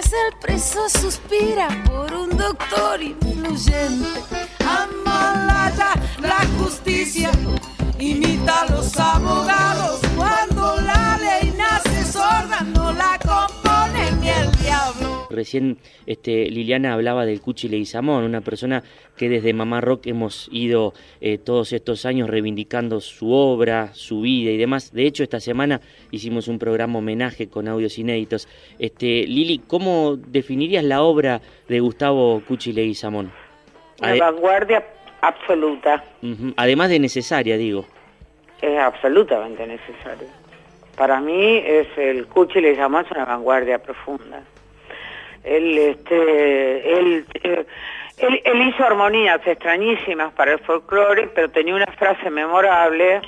mientras 0.00 0.12
el 0.12 0.38
preso 0.38 0.88
suspira 0.88 1.68
por 1.86 2.12
un 2.12 2.30
doctor 2.36 3.02
influyente. 3.02 4.08
Amalaya 4.60 5.94
la 6.20 6.46
justicia, 6.58 7.30
imita 7.98 8.62
a 8.62 8.66
los 8.66 8.96
abogados. 8.98 10.00
Cuando 10.16 10.80
la 10.80 11.18
ley 11.18 11.54
nace 11.56 12.04
sorda, 12.04 12.60
no 12.62 12.92
la 12.92 13.18
diablo. 13.22 13.69
Recién 15.30 15.78
este, 16.06 16.50
Liliana 16.50 16.92
hablaba 16.94 17.24
del 17.24 17.40
Cuchi 17.40 17.68
Leguizamón, 17.68 18.24
una 18.24 18.40
persona 18.40 18.82
que 19.16 19.28
desde 19.28 19.52
Mamá 19.52 19.80
Rock 19.80 20.08
hemos 20.08 20.48
ido 20.50 20.92
eh, 21.20 21.38
todos 21.38 21.72
estos 21.72 22.04
años 22.04 22.28
reivindicando 22.28 23.00
su 23.00 23.32
obra, 23.32 23.90
su 23.94 24.22
vida 24.22 24.50
y 24.50 24.56
demás. 24.56 24.92
De 24.92 25.06
hecho, 25.06 25.22
esta 25.22 25.38
semana 25.38 25.80
hicimos 26.10 26.48
un 26.48 26.58
programa 26.58 26.98
homenaje 26.98 27.48
con 27.48 27.68
audios 27.68 27.96
inéditos. 27.98 28.48
Este, 28.80 29.24
Lili, 29.26 29.60
¿cómo 29.66 30.16
definirías 30.16 30.82
la 30.82 31.02
obra 31.02 31.40
de 31.68 31.78
Gustavo 31.80 32.42
Cuchi 32.46 32.72
Leguizamón? 32.72 33.30
Ade- 34.00 34.18
vanguardia 34.18 34.84
absoluta, 35.20 36.02
Además 36.56 36.90
de 36.90 36.98
necesaria, 36.98 37.56
digo. 37.56 37.86
es 38.60 38.78
absolutamente 38.78 39.64
necesario. 39.66 40.26
Para 41.00 41.18
mí 41.18 41.62
es 41.64 41.88
el 41.96 42.26
Cuchi 42.26 42.60
le 42.60 42.76
llamó 42.76 43.00
es 43.00 43.10
una 43.10 43.24
vanguardia 43.24 43.78
profunda. 43.78 44.42
Él, 45.42 45.78
este, 45.78 46.92
él, 46.92 47.24
eh, 47.42 47.64
él, 48.18 48.42
él 48.44 48.68
hizo 48.68 48.84
armonías 48.84 49.40
extrañísimas 49.46 50.30
para 50.34 50.52
el 50.52 50.58
folclore, 50.58 51.28
pero 51.34 51.48
tenía 51.48 51.74
una 51.74 51.86
frase 51.86 52.28
memorable 52.28 53.22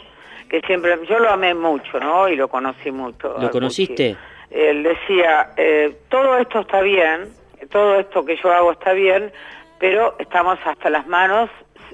que 0.50 0.60
siempre, 0.66 0.98
yo 1.08 1.18
lo 1.18 1.30
amé 1.30 1.54
mucho, 1.54 1.98
¿no? 1.98 2.28
Y 2.28 2.36
lo 2.36 2.48
conocí 2.48 2.90
mucho. 2.90 3.36
¿Lo 3.40 3.48
conociste? 3.48 4.16
Cuchi. 4.16 4.18
Él 4.50 4.82
decía, 4.82 5.52
eh, 5.56 5.96
todo 6.10 6.36
esto 6.36 6.60
está 6.60 6.82
bien, 6.82 7.32
todo 7.70 7.98
esto 8.00 8.22
que 8.22 8.36
yo 8.36 8.52
hago 8.52 8.72
está 8.72 8.92
bien, 8.92 9.32
pero 9.78 10.14
estamos 10.18 10.58
hasta 10.66 10.90
las 10.90 11.06
manos, 11.06 11.48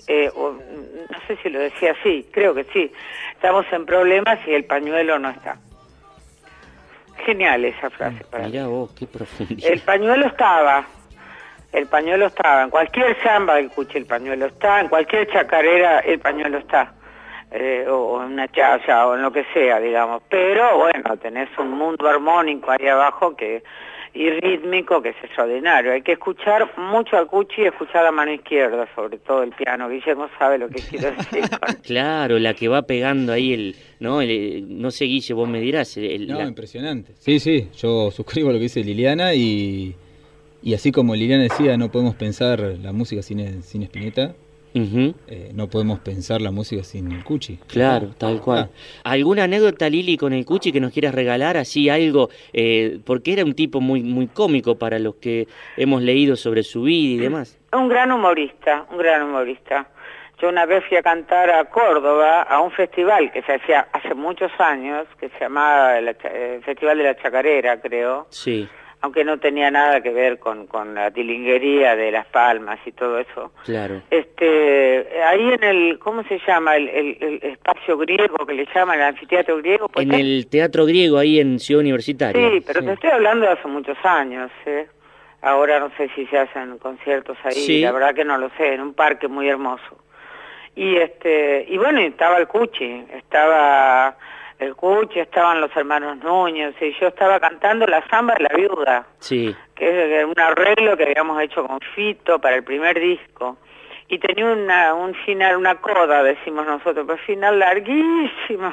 eh, 0.09 0.29
o, 0.35 0.55
no 0.55 1.19
sé 1.29 1.37
si 1.41 1.49
lo 1.51 1.61
decía 1.61 1.95
así, 2.01 2.27
creo 2.33 2.53
que 2.53 2.65
sí, 2.65 2.91
estamos 3.33 3.65
en 3.71 3.87
problemas 3.87 4.41
y 4.45 4.55
el 4.55 4.65
pañuelo 4.65 5.21
no 5.21 5.31
está. 5.31 5.57
Genial 7.25 7.65
esa 7.65 7.91
frase 7.91 8.25
para. 8.25 8.47
Mirá 8.47 8.67
vos, 8.67 8.91
qué 8.99 9.07
profundidad. 9.07 9.71
El 9.71 9.81
pañuelo 9.81 10.27
estaba, 10.27 10.85
el 11.73 11.87
pañuelo 11.87 12.27
estaba, 12.27 12.63
en 12.63 12.71
cualquier 12.71 13.21
samba 13.23 13.57
del 13.57 13.71
cuchi 13.71 13.99
el 13.99 14.07
pañuelo 14.07 14.47
está, 14.47 14.81
en 14.81 14.89
cualquier 14.89 15.29
chacarera 15.31 16.01
el 16.01 16.19
pañuelo 16.19 16.59
está, 16.59 16.95
eh, 17.51 17.87
o 17.89 18.23
en 18.23 18.33
una 18.33 18.49
chaya 18.49 19.07
o 19.07 19.15
en 19.15 19.23
lo 19.23 19.33
que 19.33 19.45
sea, 19.53 19.79
digamos. 19.81 20.23
Pero 20.29 20.79
bueno, 20.79 21.17
tenés 21.19 21.49
un 21.59 21.73
mundo 21.73 22.09
armónico 22.09 22.71
ahí 22.71 22.87
abajo 22.89 23.37
que 23.37 23.63
y 24.15 24.31
rítmico 24.31 25.01
que 25.03 25.11
es 25.11 25.17
extraordinario. 25.23 25.93
Hay 25.93 26.03
que 26.03 26.13
escuchar 26.13 26.71
mucho 26.77 27.17
al 27.17 27.27
cuchi 27.27 27.63
y 27.63 27.67
escuchar 27.67 28.05
la 28.05 28.11
mano 28.13 28.33
izquierda, 28.33 28.89
sobre 28.95 29.19
todo 29.19 29.43
el 29.43 29.51
piano. 29.53 29.89
Guillermo 29.89 30.29
sabe 30.39 30.59
lo 30.59 30.69
que 30.69 30.81
quiero 30.83 31.11
decir. 31.13 31.45
Claro, 31.83 32.39
la 32.39 32.55
que 32.55 32.69
va 32.69 32.83
pegando 32.83 33.33
ahí 33.33 33.53
el, 33.53 33.77
no, 34.01 34.21
el, 34.21 34.31
eh, 34.31 34.65
no 34.67 34.91
sé 34.91 35.05
Guille, 35.07 35.35
vos 35.35 35.49
me 35.49 35.61
dirás, 35.61 35.97
el- 35.97 36.05
el- 36.05 36.27
No, 36.29 36.39
la- 36.39 36.45
impresionante. 36.49 37.13
Sí, 37.19 37.39
sí, 37.41 37.69
yo 37.77 38.11
suscribo 38.11 38.49
lo 38.51 38.55
que 38.59 38.65
dice 38.65 38.83
Liliana 38.85 39.35
y, 39.35 39.95
y 40.63 40.75
así 40.75 40.93
como 40.93 41.15
Liliana 41.15 41.45
decía, 41.45 41.77
no 41.77 41.91
podemos 41.91 42.15
pensar 42.15 42.61
la 42.61 42.93
música 42.93 43.23
sin, 43.23 43.63
sin 43.63 43.83
Spinetta. 43.85 44.35
Eh, 45.27 45.51
no 45.55 45.69
podemos 45.69 45.99
pensar 46.01 46.41
la 46.41 46.51
música 46.51 46.83
sin 46.85 47.11
el 47.13 47.25
Cuchi. 47.25 47.59
Claro, 47.67 48.09
tal 48.17 48.41
cual. 48.41 48.71
¿Alguna 49.05 49.45
anécdota, 49.45 49.89
Lili, 49.89 50.17
con 50.17 50.33
el 50.33 50.45
Cuchi 50.45 50.73
que 50.73 50.81
nos 50.81 50.93
quieras 50.93 51.15
regalar? 51.15 51.57
Así 51.57 51.89
algo, 51.89 52.29
eh, 52.53 52.99
porque 53.05 53.33
era 53.33 53.45
un 53.45 53.55
tipo 53.55 53.81
muy, 53.81 54.03
muy 54.03 54.27
cómico 54.29 54.77
para 54.77 54.99
los 54.99 55.17
que 55.17 55.49
hemos 55.77 56.03
leído 56.03 56.37
sobre 56.37 56.63
su 56.63 56.83
vida 56.83 57.15
y 57.15 57.19
demás. 57.19 57.59
Un 57.73 57.89
gran 57.89 58.13
humorista, 58.13 58.87
un 58.91 58.99
gran 58.99 59.23
humorista. 59.23 59.89
Yo 60.41 60.49
una 60.49 60.67
vez 60.67 60.85
fui 60.89 60.97
a 60.97 61.03
cantar 61.03 61.51
a 61.51 61.65
Córdoba 61.65 62.43
a 62.43 62.61
un 62.61 62.71
festival 62.71 63.33
que 63.33 63.43
se 63.43 63.55
hacía 63.55 63.89
hace 63.93 64.15
muños 64.15 64.53
años, 64.59 65.07
que 65.19 65.29
se 65.31 65.41
llamaba 65.41 65.99
el 65.99 66.09
el 66.09 66.63
Festival 66.63 66.99
de 66.99 67.05
la 67.05 67.17
Chacarera, 67.17 67.81
creo, 67.81 68.29
Sí, 68.31 68.69
aunque 69.01 69.25
no 69.25 69.39
tenía 69.39 69.71
nada 69.71 70.01
que 70.01 70.11
ver 70.11 70.39
con, 70.39 70.67
con 70.67 70.95
la 70.95 71.11
tilinguería 71.13 71.95
de 71.95 72.11
Las 72.11 72.27
Palmas 72.27 72.79
y 72.85 72.93
todo 72.93 73.19
eso. 73.19 73.53
claro. 73.65 74.03
Este, 74.11 75.07
ahí 75.23 75.53
en 75.53 75.63
el, 75.65 75.99
¿cómo 76.01 76.23
se 76.25 76.41
llama? 76.47 76.77
El, 76.77 76.89
el- 76.89 77.17
el 77.21 77.51
espacio 77.53 77.97
griego 77.99 78.45
que 78.47 78.55
le 78.55 78.67
llaman, 78.75 78.99
el 78.99 79.05
anfiteatro 79.07 79.59
griego. 79.59 79.89
pues 79.89 80.05
En 80.07 80.15
el 80.15 80.47
Teatro 80.51 80.85
Griego, 80.85 81.19
ahí 81.19 81.39
en 81.41 81.59
Ciudad 81.61 81.81
Universitaria. 81.81 82.51
Sí, 82.51 82.61
pero 82.67 82.83
te 82.83 82.93
estoy 82.93 83.11
hablando 83.11 83.47
de 83.47 83.53
hace 83.53 83.69
muchos 83.69 83.97
años, 84.05 84.51
¿eh? 84.67 84.87
Ahora 85.43 85.79
no 85.79 85.91
sé 85.97 86.11
si 86.17 86.27
se 86.27 86.37
hacen 86.39 86.79
conciertos 86.79 87.39
ahí, 87.45 87.53
Sí. 87.53 87.81
la 87.83 87.93
verdad 87.93 88.13
que 88.15 88.25
no 88.25 88.37
lo 88.39 88.51
sé, 88.57 88.75
en 88.75 88.81
un 88.81 88.95
parque 88.95 89.29
muy 89.29 89.49
hermoso. 89.49 89.97
Y 90.75 90.97
este, 90.97 91.65
y 91.69 91.77
bueno, 91.79 92.01
estaba 92.01 92.39
el 92.39 92.49
Cuchi, 92.49 93.05
estaba 93.17 94.17
el 94.59 94.75
Cuchi, 94.75 95.21
estaban 95.21 95.61
los 95.61 95.75
hermanos 95.77 96.19
Núñez, 96.19 96.75
y 96.81 96.93
yo 97.01 97.09
estaba 97.09 97.39
cantando 97.39 97.87
la 97.87 98.07
samba 98.09 98.35
de 98.35 98.45
la 98.45 98.57
viuda, 98.57 99.07
Sí, 99.21 99.55
que 99.75 100.21
es 100.21 100.25
un 100.25 100.39
arreglo 100.39 100.97
que 100.97 101.05
habíamos 101.05 101.41
hecho 101.43 101.67
con 101.67 101.79
Fito 101.95 102.39
para 102.41 102.57
el 102.57 102.65
primer 102.65 102.99
disco. 102.99 103.57
Y 104.11 104.19
tenía 104.19 104.47
una, 104.47 104.95
un 104.95 105.15
final, 105.15 105.59
una 105.59 105.75
coda, 105.77 106.23
decimos 106.23 106.67
nosotros, 106.67 107.05
pero 107.07 107.19
final 107.19 107.59
larguísimo. 107.59 108.71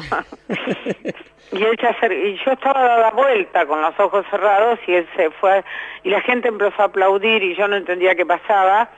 y, 1.52 1.64
él 1.64 1.78
se 2.00 2.16
y 2.16 2.40
yo 2.46 2.54
estaba 2.54 2.82
dada 2.82 3.12
vuelta 3.12 3.66
con 3.66 3.82
los 3.82 4.00
ojos 4.00 4.26
cerrados 4.32 4.80
y 4.88 4.94
él 4.94 5.08
se 5.16 5.30
fue, 5.32 5.64
y 6.04 6.10
la 6.10 6.22
gente 6.22 6.48
empezó 6.48 6.82
a 6.82 6.86
aplaudir 6.86 7.44
y 7.44 7.54
yo 7.54 7.68
no 7.68 7.76
entendía 7.76 8.16
qué 8.16 8.26
pasaba. 8.26 8.90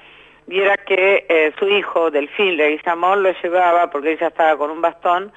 Y 0.47 0.61
era 0.61 0.77
que 0.77 1.25
eh, 1.27 1.51
su 1.59 1.67
hijo, 1.67 2.09
Delfín 2.09 2.55
Leguizamón, 2.55 3.23
lo 3.23 3.31
llevaba, 3.41 3.89
porque 3.89 4.13
ella 4.13 4.27
estaba 4.27 4.55
con 4.57 4.69
un 4.69 4.79
bastón, 4.79 5.33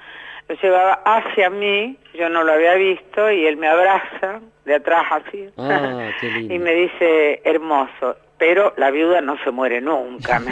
lo 0.51 0.61
llevaba 0.61 0.93
hacia 1.05 1.49
mí, 1.49 1.97
yo 2.13 2.27
no 2.29 2.43
lo 2.43 2.51
había 2.51 2.73
visto, 2.75 3.31
y 3.31 3.45
él 3.45 3.55
me 3.57 3.67
abraza 3.67 4.41
de 4.65 4.75
atrás 4.75 5.05
así. 5.11 5.47
Ah, 5.57 6.09
qué 6.19 6.27
lindo. 6.29 6.53
y 6.53 6.59
me 6.59 6.73
dice, 6.73 7.41
hermoso, 7.45 8.17
pero 8.37 8.73
la 8.77 8.91
viuda 8.91 9.21
no 9.21 9.37
se 9.43 9.51
muere 9.51 9.79
nunca. 9.81 10.41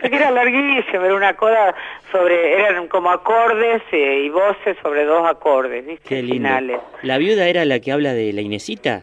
Porque 0.00 0.16
era 0.16 0.30
larguísimo, 0.30 1.04
era 1.04 1.14
una 1.14 1.34
coda 1.36 1.74
sobre, 2.10 2.54
eran 2.54 2.88
como 2.88 3.10
acordes 3.10 3.82
eh, 3.92 4.22
y 4.24 4.30
voces 4.30 4.76
sobre 4.82 5.04
dos 5.04 5.28
acordes, 5.28 5.84
¿viste? 5.86 6.08
qué 6.08 6.22
lindo. 6.22 6.34
Finales. 6.48 6.80
¿La 7.02 7.18
viuda 7.18 7.46
era 7.48 7.66
la 7.66 7.80
que 7.80 7.92
habla 7.92 8.14
de 8.14 8.32
la 8.32 8.40
Inesita? 8.40 9.02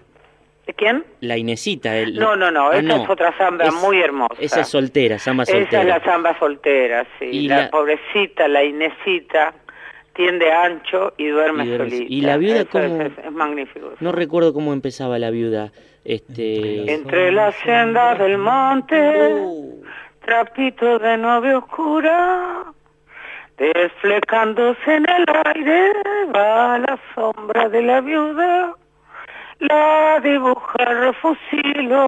¿De 0.67 0.73
quién? 0.73 1.03
La 1.21 1.37
Inesita. 1.37 1.95
el- 1.97 2.19
No, 2.19 2.35
no, 2.35 2.51
no, 2.51 2.69
Ah, 2.69 2.77
esa 2.77 2.97
es 3.03 3.09
otra 3.09 3.35
samba 3.37 3.65
Es- 3.65 3.73
muy 3.73 3.99
hermosa. 4.01 4.35
Esa 4.37 4.61
es 4.61 4.67
soltera, 4.67 5.17
samba 5.17 5.43
Esa 5.43 5.53
soltera. 5.53 5.81
es 5.81 5.87
la 5.87 6.03
samba 6.03 6.37
soltera, 6.37 7.05
sí. 7.17 7.25
Y 7.25 7.47
la, 7.47 7.61
la- 7.63 7.69
pobrecita, 7.71 8.47
la 8.49 8.63
Inesita, 8.65 9.53
tiende 10.13 10.51
ancho 10.51 11.13
y 11.17 11.27
duerme, 11.27 11.63
Y 11.63 11.67
duerme- 11.69 11.89
solita. 11.89 12.13
y 12.13 12.21
la 12.21 12.37
viuda 12.37 12.55
Eso 12.61 12.69
cómo- 12.71 13.01
es, 13.01 13.11
es- 13.17 13.25
es 13.25 13.31
magnífico. 13.31 13.93
No 14.01 14.11
recuerdo 14.11 14.51
cómo 14.53 14.73
empezaba 14.73 15.17
la 15.19 15.29
viuda. 15.29 15.71
Este... 16.03 16.91
Entre 16.91 17.31
las 17.31 17.55
sendas 17.57 18.19
del 18.19 18.37
monte, 18.37 19.33
Uh, 19.35 19.83
trapito 20.25 20.99
de 20.99 21.17
novia 21.17 21.57
oscura, 21.59 22.63
desflecándose 23.57 24.95
en 24.95 25.05
el 25.09 25.25
aire, 25.45 25.93
va 26.35 26.77
la 26.79 26.99
sombra 27.15 27.69
de 27.69 27.81
la 27.81 28.01
viuda, 28.01 28.73
la 29.59 30.19
dibuja 30.23 30.83
el 30.83 30.97
refusilo, 31.01 32.07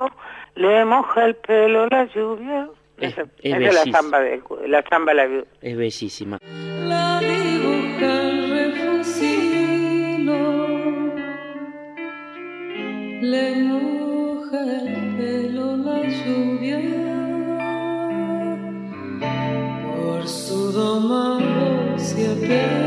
le 0.55 0.85
moja 0.85 1.25
el 1.25 1.35
pelo 1.35 1.87
la 1.87 2.05
lluvia. 2.05 2.67
Es- 2.97 3.13
Esa, 3.13 3.21
es 3.41 3.53
es 3.67 3.73
la 3.73 3.91
samba 3.91 4.19
de 4.19 4.41
la 4.67 4.83
samba 4.89 5.13
la 5.13 5.25
viuda. 5.25 5.45
es 5.61 5.77
bellísima. 5.77 6.37
La 6.41 7.19
dibuja 7.19 8.21
el 8.23 8.49
refusilo, 8.51 10.39
le 13.21 13.55
moja 13.55 14.59
el 14.81 15.15
pelo 15.17 15.77
la 15.77 15.99
lluvia, 16.01 16.81
por 19.95 20.27
su 20.27 20.71
domado 20.73 21.97
se 21.97 22.21
apena, 22.33 22.78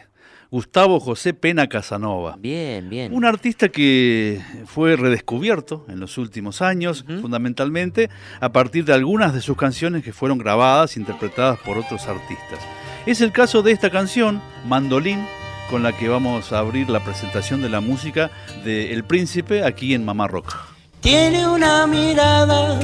Gustavo 0.50 1.00
José 1.00 1.34
Pena 1.34 1.68
Casanova. 1.68 2.36
Bien, 2.38 2.88
bien. 2.88 3.12
Un 3.12 3.24
artista 3.24 3.68
que 3.68 4.40
fue 4.66 4.96
redescubierto 4.96 5.84
en 5.88 6.00
los 6.00 6.18
últimos 6.18 6.62
años, 6.62 7.04
fundamentalmente 7.20 8.10
a 8.40 8.52
partir 8.52 8.84
de 8.84 8.94
algunas 8.94 9.34
de 9.34 9.40
sus 9.40 9.56
canciones 9.56 10.04
que 10.04 10.12
fueron 10.12 10.38
grabadas 10.38 10.96
e 10.96 11.00
interpretadas 11.00 11.58
por 11.60 11.78
otros 11.78 12.06
artistas. 12.06 12.60
Es 13.06 13.20
el 13.20 13.32
caso 13.32 13.62
de 13.62 13.72
esta 13.72 13.90
canción, 13.90 14.40
Mandolín, 14.66 15.26
con 15.70 15.82
la 15.82 15.96
que 15.96 16.08
vamos 16.08 16.52
a 16.52 16.58
abrir 16.58 16.90
la 16.90 17.04
presentación 17.04 17.62
de 17.62 17.68
la 17.68 17.80
música 17.80 18.30
de 18.64 18.92
El 18.92 19.04
Príncipe 19.04 19.64
aquí 19.64 19.94
en 19.94 20.04
Mamá 20.04 20.28
Rock. 20.28 20.54
Tiene 21.00 21.48
una 21.48 21.86
mirada 21.86 22.78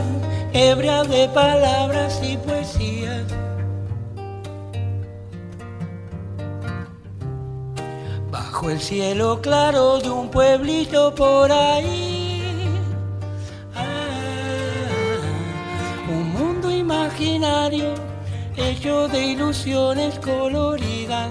ebria 0.52 1.02
de 1.04 1.28
palabras 1.28 2.20
y 2.22 2.36
poesía. 2.36 3.24
Bajo 8.32 8.70
el 8.70 8.80
cielo 8.80 9.42
claro 9.42 10.00
de 10.00 10.08
un 10.08 10.30
pueblito 10.30 11.14
por 11.14 11.52
ahí. 11.52 12.42
Ah, 13.74 15.18
un 16.08 16.32
mundo 16.32 16.70
imaginario 16.70 17.92
hecho 18.56 19.06
de 19.08 19.26
ilusiones 19.32 20.18
coloridas. 20.18 21.28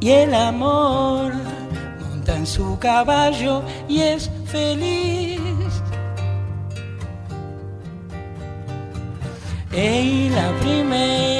Y 0.00 0.10
el 0.10 0.34
amor 0.34 1.32
monta 1.98 2.36
en 2.36 2.46
su 2.46 2.78
caballo 2.78 3.62
y 3.88 4.02
es 4.02 4.30
feliz. 4.44 5.40
Y 9.72 10.28
la 10.28 10.52
primera 10.60 11.33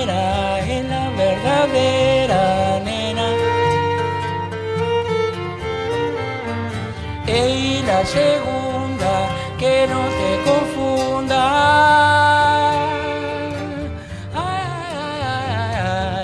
segunda 8.07 9.29
que 9.59 9.87
no 9.87 10.01
te 10.19 10.31
confunda. 10.51 11.43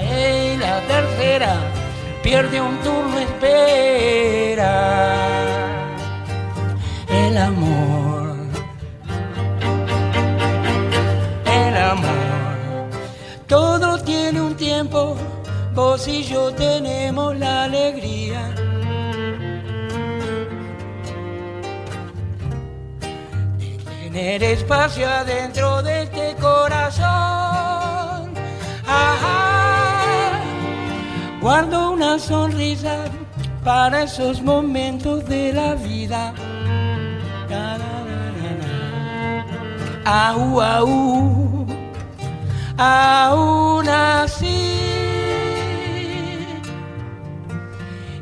Y 0.02 0.56
la 0.56 0.80
tercera 0.92 1.52
pierde 2.22 2.60
un 2.60 2.76
turno, 2.78 3.18
espera. 3.18 4.72
El 7.08 7.38
amor. 7.38 8.20
el 11.46 11.76
amor. 11.76 12.90
Todo 13.46 13.98
tiene 14.02 14.40
un 14.40 14.56
tiempo, 14.56 15.16
vos 15.74 16.06
y 16.08 16.24
yo 16.24 16.52
tenemos 16.52 17.36
la 17.36 17.64
alegría. 17.64 17.99
Tener 24.30 24.52
espacio 24.52 25.08
adentro 25.08 25.82
de 25.82 26.04
este 26.04 26.36
corazón. 26.36 27.02
Ajá. 28.86 30.38
Guardo 31.40 31.90
una 31.90 32.16
sonrisa 32.16 33.06
para 33.64 34.04
esos 34.04 34.40
momentos 34.40 35.26
de 35.26 35.52
la 35.52 35.74
vida. 35.74 36.32
Na, 37.50 37.76
na, 37.76 37.90
aún 42.78 43.88
así. 43.88 44.78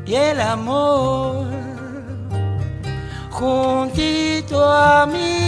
Y 0.07 0.15
el 0.15 0.41
amor 0.41 1.45
juntito 3.29 4.65
a 4.65 5.05
mí. 5.05 5.38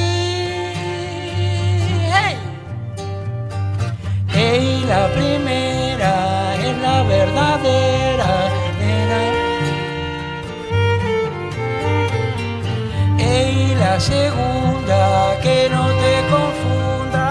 Hey, 4.53 4.83
la 4.85 5.07
primera 5.13 6.55
es 6.55 6.77
la 6.79 7.03
verdadera. 7.03 8.31
Ey, 13.17 13.75
la 13.79 13.97
segunda, 13.97 15.37
que 15.41 15.69
no 15.69 15.83
te 16.01 16.13
confunda. 16.33 17.27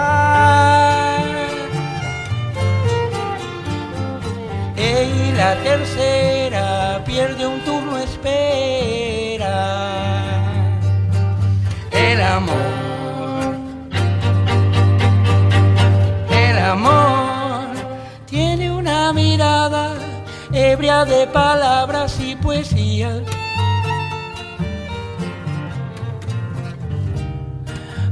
Ey, 4.75 5.33
la 5.37 5.53
tercera, 5.61 7.03
pierde 7.05 7.45
un 7.45 7.59
turno, 7.59 7.99
espera. 7.99 9.57
El 11.91 12.19
amor, 12.19 12.80
de 20.81 21.27
palabras 21.27 22.19
y 22.19 22.35
poesía. 22.35 23.21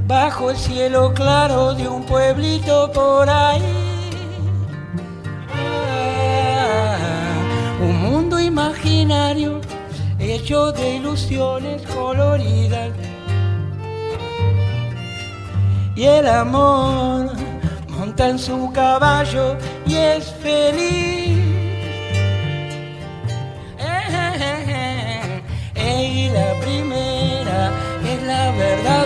bajo 0.05 0.49
el 0.49 0.57
cielo 0.57 1.13
claro 1.13 1.73
de 1.73 1.87
un 1.87 2.03
pueblito 2.03 2.91
por 2.91 3.29
ahí. 3.29 3.61
Ah, 5.53 6.97
un 7.81 8.01
mundo 8.01 8.39
imaginario 8.39 9.61
hecho 10.19 10.71
de 10.71 10.97
ilusiones 10.97 11.81
coloridas. 11.83 12.91
Y 15.95 16.03
el 16.03 16.27
amor 16.27 17.31
monta 17.89 18.29
en 18.29 18.37
su 18.37 18.71
caballo 18.71 19.57
y 19.85 19.95
es 19.95 20.31
feliz. 20.41 21.38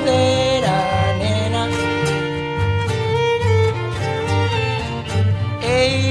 Verdadera 0.03 0.93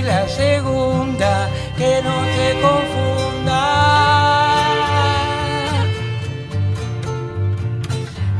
la 0.02 0.28
segunda 0.28 1.48
que 1.76 2.02
no 2.02 2.16
te 2.36 2.48
confunda. 2.60 3.62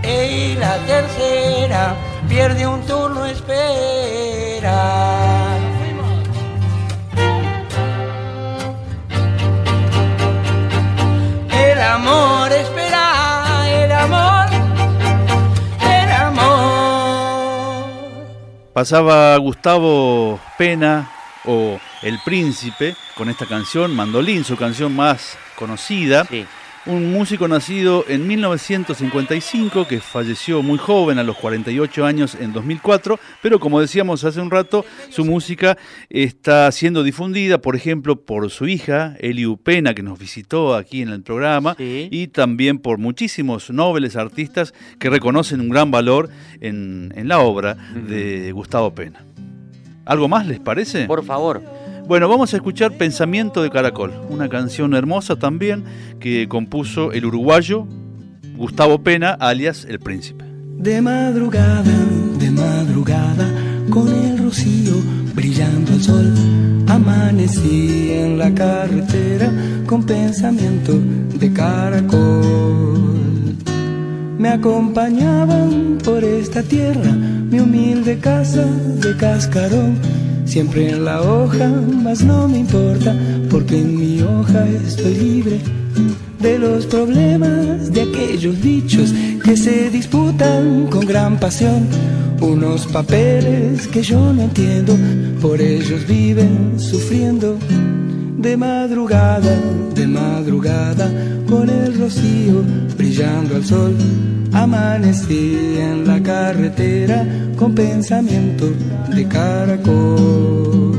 Y 0.02 0.54
la 0.56 0.76
tercera 0.86 1.94
pierde 2.28 2.66
un 2.66 2.82
turno, 2.82 3.24
espera. 3.26 3.91
Pasaba 18.82 19.36
Gustavo 19.36 20.40
Pena 20.58 21.08
o 21.44 21.78
El 22.02 22.18
Príncipe 22.24 22.96
con 23.14 23.30
esta 23.30 23.46
canción, 23.46 23.94
Mandolín, 23.94 24.42
su 24.42 24.56
canción 24.56 24.92
más 24.96 25.38
conocida. 25.54 26.26
Un 26.84 27.12
músico 27.12 27.46
nacido 27.46 28.04
en 28.08 28.26
1955 28.26 29.86
que 29.86 30.00
falleció 30.00 30.62
muy 30.62 30.78
joven, 30.78 31.20
a 31.20 31.22
los 31.22 31.36
48 31.36 32.04
años 32.04 32.36
en 32.40 32.52
2004, 32.52 33.20
pero 33.40 33.60
como 33.60 33.80
decíamos 33.80 34.24
hace 34.24 34.40
un 34.40 34.50
rato, 34.50 34.84
su 35.08 35.24
música 35.24 35.78
está 36.10 36.72
siendo 36.72 37.04
difundida, 37.04 37.58
por 37.58 37.76
ejemplo, 37.76 38.16
por 38.20 38.50
su 38.50 38.66
hija, 38.66 39.14
Eliu 39.20 39.58
Pena, 39.58 39.94
que 39.94 40.02
nos 40.02 40.18
visitó 40.18 40.74
aquí 40.74 41.02
en 41.02 41.10
el 41.10 41.22
programa, 41.22 41.76
y 41.78 42.26
también 42.26 42.80
por 42.80 42.98
muchísimos 42.98 43.70
nobles 43.70 44.16
artistas 44.16 44.74
que 44.98 45.08
reconocen 45.08 45.60
un 45.60 45.68
gran 45.68 45.92
valor 45.92 46.30
en, 46.60 47.12
en 47.14 47.28
la 47.28 47.38
obra 47.38 47.76
de 47.94 48.50
Gustavo 48.50 48.92
Pena. 48.92 49.24
¿Algo 50.04 50.26
más 50.26 50.48
les 50.48 50.58
parece? 50.58 51.06
Por 51.06 51.24
favor. 51.24 51.62
Bueno, 52.06 52.28
vamos 52.28 52.52
a 52.52 52.56
escuchar 52.56 52.96
Pensamiento 52.98 53.62
de 53.62 53.70
Caracol, 53.70 54.12
una 54.28 54.48
canción 54.48 54.94
hermosa 54.94 55.36
también 55.36 55.84
que 56.20 56.48
compuso 56.48 57.12
el 57.12 57.24
uruguayo 57.24 57.86
Gustavo 58.56 59.02
Pena, 59.02 59.32
alias 59.32 59.86
El 59.88 59.98
Príncipe. 59.98 60.44
De 60.78 61.00
madrugada, 61.00 61.92
de 62.38 62.50
madrugada, 62.50 63.48
con 63.88 64.08
el 64.08 64.38
rocío 64.38 64.94
brillando 65.34 65.92
el 65.92 66.02
sol, 66.02 66.34
amanecí 66.88 68.12
en 68.12 68.38
la 68.38 68.52
carretera 68.52 69.50
con 69.86 70.04
pensamiento 70.04 70.92
de 71.38 71.52
caracol. 71.52 73.02
Me 74.38 74.48
acompañaban 74.48 75.98
por 76.04 76.24
esta 76.24 76.62
tierra 76.62 77.12
mi 77.12 77.60
humilde 77.60 78.18
casa 78.18 78.64
de 78.64 79.16
cascarón, 79.16 79.98
siempre 80.52 80.90
en 80.90 81.06
la 81.06 81.22
hoja, 81.22 81.66
mas 82.04 82.22
no 82.22 82.46
me 82.46 82.58
importa, 82.58 83.16
porque 83.48 83.78
en 83.78 83.96
mi 83.96 84.20
hoja 84.20 84.68
estoy 84.86 85.14
libre 85.14 85.60
de 86.40 86.58
los 86.58 86.84
problemas 86.84 87.90
de 87.90 88.02
aquellos 88.02 88.60
bichos 88.60 89.14
que 89.42 89.56
se 89.56 89.88
disputan 89.88 90.88
con 90.88 91.06
gran 91.06 91.40
pasión. 91.40 91.88
Unos 92.42 92.86
papeles 92.86 93.88
que 93.88 94.02
yo 94.02 94.30
no 94.34 94.42
entiendo, 94.42 94.94
por 95.40 95.58
ellos 95.58 96.06
viven 96.06 96.78
sufriendo. 96.78 97.56
De 98.42 98.56
madrugada, 98.56 99.56
de 99.94 100.06
madrugada, 100.08 101.08
con 101.48 101.70
el 101.70 101.96
rocío 101.96 102.64
brillando 102.96 103.54
al 103.54 103.64
sol. 103.64 103.96
Amanecí 104.52 105.76
en 105.78 106.06
la 106.06 106.20
carretera 106.20 107.24
con 107.56 107.74
pensamiento 107.74 108.68
de 109.14 109.28
caracol. 109.28 110.92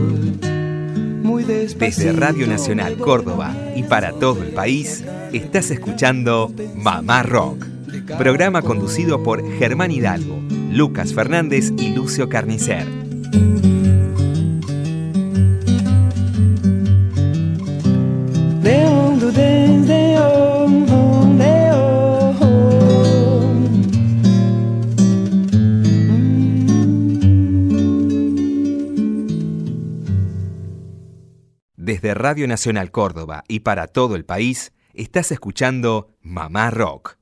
Muy 1.22 1.44
Desde 1.44 2.14
Radio 2.14 2.48
Nacional 2.48 2.96
Córdoba 2.96 3.54
y 3.76 3.84
para 3.84 4.14
todo 4.14 4.42
el 4.42 4.54
país, 4.54 5.04
estás 5.34 5.70
escuchando 5.70 6.54
Mamá 6.76 7.24
Rock, 7.24 7.66
programa 8.18 8.62
conducido 8.62 9.22
por 9.22 9.44
Germán 9.60 9.92
Hidalgo, 9.92 10.40
Lucas 10.72 11.14
Fernández 11.14 11.74
y 11.78 11.94
Lucio 11.94 12.30
Carnicer. 12.30 13.03
Desde 32.04 32.16
Radio 32.16 32.50
Nacional 32.50 32.92
Córdoba 32.92 33.46
y 33.48 33.62
para 33.62 33.88
todo 33.88 34.18
el 34.18 34.26
país, 34.26 34.74
estás 34.94 35.32
escuchando 35.32 36.10
Mamá 36.22 36.70
Rock, 36.70 37.16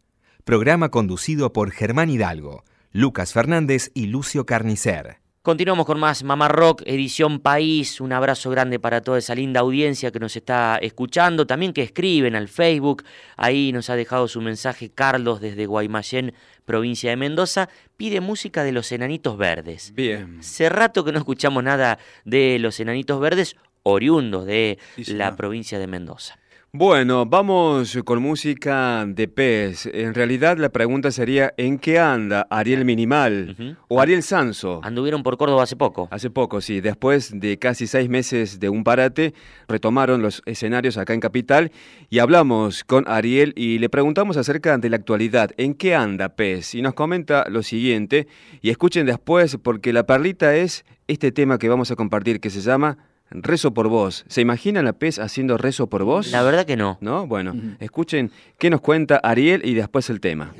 programa 0.43 0.89
conducido 0.89 1.53
por 1.53 1.69
Germán 1.69 2.09
Hidalgo, 2.09 2.63
Lucas 2.91 3.31
Fernández 3.31 3.91
y 3.93 4.07
Lucio 4.07 4.47
Carnicer. 4.47 5.21
Continuamos 5.43 5.85
con 5.85 5.99
más 5.99 6.23
Mamá 6.23 6.47
Rock, 6.47 6.81
edición 6.85 7.39
País. 7.39 8.01
Un 8.01 8.11
abrazo 8.11 8.49
grande 8.49 8.79
para 8.79 9.01
toda 9.01 9.19
esa 9.19 9.35
linda 9.35 9.59
audiencia 9.59 10.11
que 10.11 10.19
nos 10.19 10.35
está 10.35 10.77
escuchando, 10.77 11.45
también 11.45 11.73
que 11.73 11.83
escriben 11.83 12.35
al 12.35 12.47
Facebook. 12.47 13.03
Ahí 13.37 13.71
nos 13.71 13.89
ha 13.91 13.95
dejado 13.95 14.27
su 14.27 14.41
mensaje 14.41 14.89
Carlos 14.89 15.41
desde 15.41 15.67
Guaymallén, 15.67 16.33
provincia 16.65 17.11
de 17.11 17.17
Mendoza. 17.17 17.69
Pide 17.97 18.19
música 18.19 18.63
de 18.63 18.71
los 18.71 18.91
Enanitos 18.91 19.37
Verdes. 19.37 19.93
Bien. 19.95 20.39
Hace 20.39 20.69
rato 20.69 21.03
que 21.03 21.11
no 21.11 21.17
escuchamos 21.19 21.63
nada 21.63 21.97
de 22.23 22.57
los 22.59 22.79
Enanitos 22.79 23.19
Verdes, 23.19 23.57
oriundos 23.83 24.45
de 24.45 24.77
la 25.07 25.35
provincia 25.35 25.79
de 25.79 25.87
Mendoza. 25.87 26.41
Bueno, 26.73 27.25
vamos 27.25 27.99
con 28.05 28.21
música 28.21 29.05
de 29.05 29.27
pez. 29.27 29.87
En 29.87 30.13
realidad 30.13 30.57
la 30.57 30.69
pregunta 30.69 31.11
sería, 31.11 31.53
¿en 31.57 31.77
qué 31.77 31.99
anda 31.99 32.47
Ariel 32.49 32.85
Minimal 32.85 33.77
o 33.89 33.99
Ariel 33.99 34.23
Sanso? 34.23 34.79
Anduvieron 34.81 35.21
por 35.21 35.35
Córdoba 35.35 35.63
hace 35.63 35.75
poco. 35.75 36.07
Hace 36.11 36.29
poco, 36.29 36.61
sí. 36.61 36.79
Después 36.79 37.37
de 37.37 37.59
casi 37.59 37.87
seis 37.87 38.07
meses 38.07 38.61
de 38.61 38.69
un 38.69 38.85
parate, 38.85 39.33
retomaron 39.67 40.21
los 40.21 40.43
escenarios 40.45 40.95
acá 40.95 41.13
en 41.13 41.19
Capital 41.19 41.73
y 42.09 42.19
hablamos 42.19 42.85
con 42.85 43.03
Ariel 43.05 43.51
y 43.57 43.79
le 43.79 43.89
preguntamos 43.89 44.37
acerca 44.37 44.77
de 44.77 44.89
la 44.89 44.95
actualidad. 44.95 45.51
¿En 45.57 45.73
qué 45.73 45.93
anda 45.93 46.29
pez? 46.29 46.73
Y 46.73 46.81
nos 46.81 46.93
comenta 46.93 47.49
lo 47.49 47.63
siguiente, 47.63 48.29
y 48.61 48.69
escuchen 48.69 49.05
después 49.05 49.57
porque 49.61 49.91
la 49.91 50.05
perlita 50.05 50.55
es 50.55 50.85
este 51.09 51.33
tema 51.33 51.57
que 51.57 51.67
vamos 51.67 51.91
a 51.91 51.97
compartir 51.97 52.39
que 52.39 52.49
se 52.49 52.61
llama 52.61 52.97
Rezo 53.31 53.73
por 53.73 53.87
vos. 53.87 54.25
¿Se 54.27 54.41
imagina 54.41 54.83
la 54.83 54.93
PES 54.93 55.19
haciendo 55.19 55.57
rezo 55.57 55.87
por 55.87 56.03
vos? 56.03 56.31
La 56.31 56.43
verdad 56.43 56.65
que 56.65 56.75
no. 56.75 56.97
¿No? 56.99 57.27
Bueno, 57.27 57.53
escuchen 57.79 58.29
qué 58.57 58.69
nos 58.69 58.81
cuenta 58.81 59.19
Ariel 59.23 59.61
y 59.63 59.73
después 59.73 60.09
el 60.09 60.19
tema. 60.19 60.53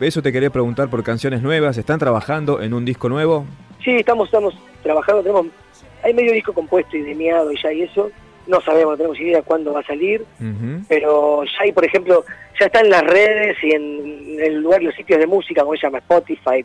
Eso 0.00 0.22
te 0.22 0.32
quería 0.32 0.50
preguntar 0.50 0.88
por 0.88 1.02
canciones 1.02 1.42
nuevas. 1.42 1.76
¿Están 1.78 1.98
trabajando 1.98 2.60
en 2.62 2.74
un 2.74 2.84
disco 2.84 3.08
nuevo? 3.08 3.46
Sí, 3.84 3.92
estamos, 3.92 4.28
estamos 4.28 4.54
trabajando. 4.82 5.22
Tenemos, 5.22 5.46
hay 6.02 6.14
medio 6.14 6.32
disco 6.32 6.52
compuesto 6.52 6.96
y 6.96 7.02
demiado 7.02 7.52
y 7.52 7.62
ya 7.62 7.72
y 7.72 7.82
eso. 7.82 8.10
No 8.46 8.60
sabemos, 8.60 8.92
no 8.92 8.96
tenemos 8.96 9.20
idea 9.20 9.42
cuándo 9.42 9.72
va 9.72 9.80
a 9.80 9.86
salir. 9.86 10.24
Pero 10.88 11.44
ya 11.44 11.64
hay, 11.64 11.72
por 11.72 11.84
ejemplo, 11.84 12.24
ya 12.58 12.66
está 12.66 12.80
en 12.80 12.90
las 12.90 13.02
redes 13.02 13.56
y 13.62 13.72
en, 13.72 14.40
el 14.40 14.60
lugar, 14.60 14.82
los 14.82 14.94
sitios 14.94 15.18
de 15.18 15.26
música, 15.26 15.62
como 15.62 15.74
se 15.76 15.82
llama 15.86 15.98
Spotify, 15.98 16.64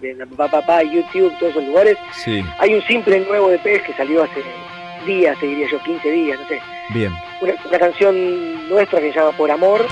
YouTube, 0.92 1.38
todos 1.40 1.52
esos 1.52 1.64
lugares. 1.66 1.98
Sí. 2.14 2.44
Hay 2.60 2.74
un 2.74 2.82
simple 2.84 3.20
nuevo 3.22 3.50
de 3.50 3.60
Pez 3.60 3.82
que 3.84 3.94
salió 3.94 4.24
hace 4.24 4.42
días, 5.06 5.40
te 5.40 5.48
diría 5.48 5.68
yo, 5.72 5.80
15 5.80 6.12
días, 6.12 6.40
no 6.40 6.48
sé. 6.48 6.60
Bien. 6.94 7.12
Una, 7.42 7.54
una 7.68 7.80
canción 7.80 8.70
nuestra 8.70 9.00
que 9.00 9.12
se 9.12 9.20
llama 9.20 9.36
Por 9.38 9.50
Amor. 9.50 9.86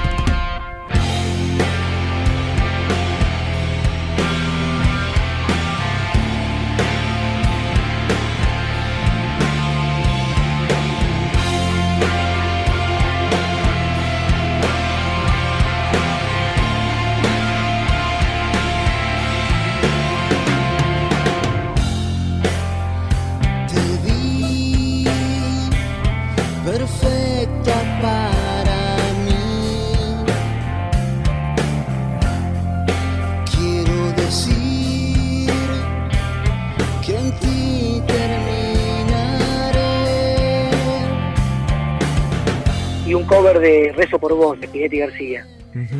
Rezo 43.99 44.17
por 44.19 44.33
Vos 44.33 44.59
de 44.59 44.67
Pinetti 44.67 44.99
García. 44.99 45.45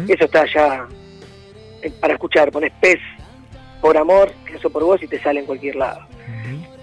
Eso 0.07 0.25
está 0.25 0.45
ya 0.53 0.87
eh, 1.81 1.91
para 1.99 2.13
escuchar. 2.13 2.51
Pones 2.51 2.71
Pez 2.81 2.99
por 3.81 3.97
amor, 3.97 4.31
Rezo 4.45 4.69
por 4.69 4.83
Vos 4.83 5.03
y 5.03 5.07
te 5.07 5.19
sale 5.21 5.41
en 5.41 5.45
cualquier 5.45 5.75
lado. 5.75 6.01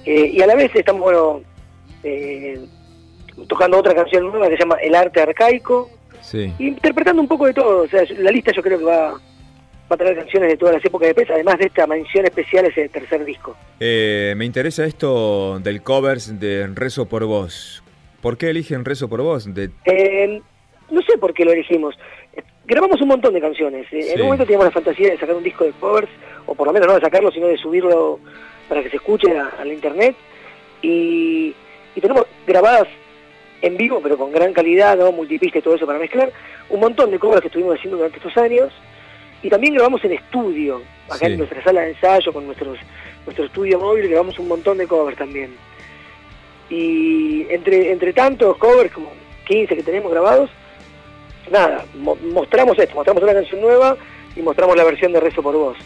Eh, 0.05 0.31
y 0.35 0.41
a 0.43 0.47
la 0.47 0.55
vez 0.55 0.71
estamos 0.75 1.03
bueno, 1.03 1.41
eh, 2.05 2.61
tocando 3.49 3.79
otra 3.79 3.95
canción 3.95 4.25
nueva 4.25 4.49
que 4.49 4.57
se 4.57 4.63
llama 4.63 4.77
El 4.77 4.95
Arte 4.95 5.21
Arcaico, 5.21 5.91
Sí. 6.21 6.53
interpretando 6.59 7.21
un 7.23 7.29
poco 7.29 7.47
de 7.47 7.55
todo. 7.55 7.83
O 7.83 7.89
sea, 7.89 8.03
la 8.19 8.31
lista 8.31 8.53
yo 8.53 8.63
creo 8.63 8.79
que 8.79 8.85
va, 8.85 9.13
va 9.13 9.19
a 9.91 9.97
traer 9.97 10.17
canciones 10.17 10.51
de 10.51 10.57
todas 10.57 10.75
las 10.77 10.85
épocas 10.85 11.09
de 11.09 11.15
Pez, 11.15 11.31
además 11.31 11.59
de 11.59 11.67
esta 11.67 11.87
mención 11.87 12.25
especial 12.25 12.67
ese 12.67 12.89
tercer 12.89 13.25
disco. 13.25 13.57
Eh, 13.81 14.35
me 14.37 14.45
interesa 14.45 14.85
esto 14.85 15.59
del 15.61 15.83
covers 15.83 16.39
de 16.39 16.67
Rezo 16.75 17.07
por 17.07 17.25
vos. 17.25 17.83
¿Por 18.21 18.37
qué 18.39 18.51
eligen 18.51 18.85
Rezo 18.85 19.09
por 19.09 19.23
vos? 19.23 19.53
De... 19.55 19.71
Eh, 19.85 20.41
no 20.91 21.03
sé 21.03 21.19
por 21.19 21.33
qué 21.35 21.45
lo 21.45 21.53
elegimos. 21.53 21.95
Eh, 22.35 22.43
Grabamos 22.65 23.01
un 23.01 23.09
montón 23.09 23.33
de 23.33 23.41
canciones. 23.41 23.87
Eh, 23.93 24.03
Sí. 24.03 24.11
En 24.13 24.21
un 24.21 24.27
momento 24.27 24.45
teníamos 24.45 24.67
la 24.67 24.73
fantasía 24.73 25.11
de 25.11 25.19
sacar 25.19 25.37
un 25.37 25.43
disco 25.45 25.65
de 25.65 25.71
covers, 25.73 26.09
o 26.47 26.55
por 26.55 26.67
lo 26.67 26.73
menos 26.73 26.89
no 26.89 26.95
de 26.95 27.01
sacarlo, 27.01 27.31
sino 27.31 27.47
de 27.47 27.57
subirlo 27.57 28.19
para 28.69 28.83
que 28.83 28.91
se 28.91 28.97
escuche 28.97 29.37
a, 29.39 29.49
a 29.61 29.65
la 29.65 29.73
internet. 29.73 30.17
Y, 30.83 31.55
y 31.95 32.01
tenemos 32.01 32.25
grabadas 32.47 32.89
en 33.63 33.77
vivo, 33.77 34.01
pero 34.03 34.19
con 34.19 34.33
gran 34.33 34.53
calidad, 34.53 34.97
¿no? 34.99 35.13
multipista 35.13 35.59
y 35.59 35.63
todo 35.63 35.77
eso 35.77 35.87
para 35.87 35.99
mezclar, 35.99 36.31
un 36.69 36.81
montón 36.81 37.11
de 37.11 37.19
covers 37.19 37.41
que 37.41 37.47
estuvimos 37.49 37.77
haciendo 37.77 37.97
durante 37.99 38.19
estos 38.19 38.37
años. 38.37 38.73
Y 39.43 39.49
también 39.49 39.75
grabamos 39.75 40.05
en 40.05 40.13
estudio, 40.13 40.83
acá 41.07 41.19
Sí. 41.19 41.27
en 41.27 41.39
nuestra 41.39 41.63
sala 41.63 41.83
de 41.83 41.91
ensayo, 41.91 42.33
con 42.33 42.47
nuestros, 42.47 42.79
nuestro 43.27 43.45
estudio 43.47 43.79
móvil, 43.79 44.09
grabamos 44.09 44.39
un 44.41 44.49
montón 44.49 44.79
de 44.79 44.87
covers 44.89 45.17
también. 45.17 45.55
Y 46.69 47.47
entre, 47.51 47.93
entre 47.93 48.13
tantos 48.13 48.57
covers, 48.57 48.93
como 48.93 49.11
15 49.47 49.77
que 49.77 49.83
tenemos 49.83 50.11
grabados, 50.11 50.51
nada, 51.51 51.85
mo- 51.95 52.17
mostramos 52.33 52.79
esto, 52.79 52.95
mostramos 52.95 53.23
una 53.23 53.35
canción 53.35 53.61
nueva 53.61 53.97
y 54.35 54.41
mostramos 54.43 54.77
la 54.77 54.85
versión 54.85 55.13
de 55.13 55.21
Rezo 55.21 55.43
por 55.43 55.55
Vos. 55.57 55.77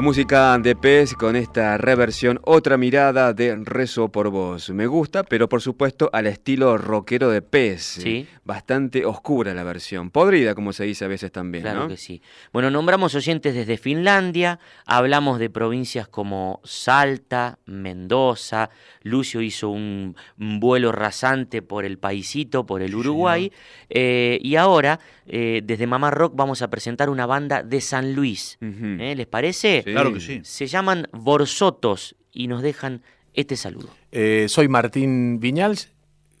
La 0.00 0.04
música 0.04 0.56
de 0.56 0.74
Pez 0.74 1.12
con 1.12 1.36
esta 1.36 1.76
reversión, 1.76 2.40
otra 2.44 2.78
mirada 2.78 3.34
de 3.34 3.54
Rezo 3.54 4.08
por 4.08 4.30
Vos. 4.30 4.70
Me 4.70 4.86
gusta, 4.86 5.24
pero 5.24 5.46
por 5.46 5.60
supuesto 5.60 6.08
al 6.14 6.26
estilo 6.26 6.78
rockero 6.78 7.28
de 7.28 7.42
Pez. 7.42 7.82
Sí. 7.82 8.26
Bastante 8.42 9.04
oscura 9.04 9.52
la 9.52 9.62
versión. 9.62 10.10
Podrida, 10.10 10.54
como 10.54 10.72
se 10.72 10.84
dice 10.84 11.04
a 11.04 11.08
veces 11.08 11.30
también. 11.30 11.64
Claro 11.64 11.80
¿no? 11.80 11.88
que 11.88 11.98
sí. 11.98 12.22
Bueno, 12.50 12.70
nombramos 12.70 13.14
oyentes 13.14 13.54
desde 13.54 13.76
Finlandia, 13.76 14.58
hablamos 14.86 15.38
de 15.38 15.50
provincias 15.50 16.08
como 16.08 16.62
Salta, 16.64 17.58
Mendoza, 17.66 18.70
Lucio 19.02 19.42
hizo 19.42 19.68
un, 19.68 20.16
vuelo 20.36 20.92
rasante 20.92 21.60
por 21.60 21.84
el 21.84 21.98
paisito, 21.98 22.64
por 22.64 22.80
el 22.80 22.94
Uruguay, 22.94 23.52
eh, 23.90 24.38
y 24.42 24.56
ahora 24.56 24.98
eh, 25.26 25.60
desde 25.62 25.86
Mamá 25.86 26.10
Rock 26.10 26.32
vamos 26.34 26.62
a 26.62 26.70
presentar 26.70 27.10
una 27.10 27.26
banda 27.26 27.62
de 27.62 27.80
San 27.82 28.14
Luis. 28.14 28.58
¿Eh? 28.62 29.14
¿Les 29.14 29.26
parece? 29.26 29.82
Sí. 29.84 29.89
Claro 29.92 30.12
que 30.12 30.20
sí. 30.20 30.40
Se 30.44 30.66
llaman 30.66 31.08
Borsotos 31.12 32.16
y 32.32 32.46
nos 32.48 32.62
dejan 32.62 33.02
este 33.34 33.56
saludo. 33.56 33.88
Eh, 34.12 34.46
soy 34.48 34.68
Martín 34.68 35.40
Viñals, 35.40 35.90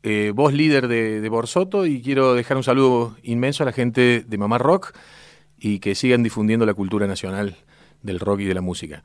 eh, 0.02 0.32
voz 0.34 0.52
líder 0.52 0.88
de, 0.88 1.20
de 1.20 1.28
Borsoto 1.28 1.86
y 1.86 2.02
quiero 2.02 2.34
dejar 2.34 2.56
un 2.56 2.64
saludo 2.64 3.16
inmenso 3.22 3.62
a 3.62 3.66
la 3.66 3.72
gente 3.72 4.24
de 4.26 4.38
Mamá 4.38 4.58
Rock 4.58 4.94
y 5.58 5.78
que 5.78 5.94
sigan 5.94 6.22
difundiendo 6.22 6.66
la 6.66 6.74
cultura 6.74 7.06
nacional 7.06 7.56
del 8.02 8.18
rock 8.18 8.40
y 8.40 8.44
de 8.44 8.54
la 8.54 8.60
música. 8.60 9.02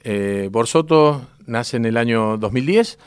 Eh, 0.00 0.48
Borsoto 0.52 1.26
nace 1.46 1.76
en 1.76 1.84
el 1.84 1.96
año 1.96 2.38
2010, 2.38 2.98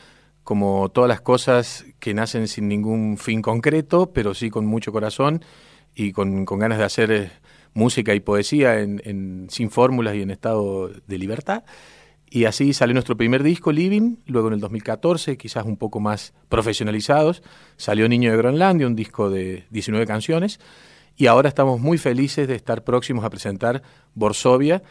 como 0.44 0.90
todas 0.90 1.08
las 1.08 1.20
cosas 1.20 1.86
que 1.98 2.12
nacen 2.12 2.46
sin 2.46 2.68
ningún 2.68 3.16
fin 3.16 3.40
concreto, 3.40 4.12
pero 4.12 4.34
sí 4.34 4.50
con 4.50 4.66
mucho 4.66 4.92
corazón 4.92 5.42
y 5.94 6.12
con, 6.12 6.44
con 6.44 6.58
ganas 6.58 6.78
de 6.78 6.84
hacer 6.84 7.10
eh, 7.10 7.30
música 7.74 8.14
y 8.14 8.20
poesía 8.20 8.80
en, 8.80 9.00
en- 9.04 9.46
sin 9.50 9.70
fórmulas 9.70 10.14
y 10.16 10.22
en 10.22 10.30
estado 10.30 10.88
de 11.06 11.18
libertad. 11.18 11.64
Y 12.32 12.44
así 12.44 12.72
salió 12.72 12.94
nuestro 12.94 13.16
primer 13.16 13.42
disco, 13.42 13.72
Living, 13.72 14.16
luego 14.26 14.48
en 14.48 14.54
el 14.54 14.60
2014, 14.60 15.36
quizás 15.36 15.64
un 15.64 15.76
poco 15.76 15.98
más 15.98 16.32
profesionalizados, 16.48 17.42
salió 17.76 18.08
Niño 18.08 18.30
de 18.30 18.36
Groenlandia, 18.36 18.86
un 18.86 18.94
disco 18.94 19.30
de 19.30 19.64
19 19.70 20.06
canciones, 20.06 20.60
y 21.16 21.26
ahora 21.26 21.48
estamos 21.48 21.80
muy 21.80 21.98
felices 21.98 22.46
de 22.46 22.54
estar 22.54 22.84
próximos 22.84 23.24
a 23.24 23.30
presentar 23.30 23.82
Borsovia, 24.14 24.82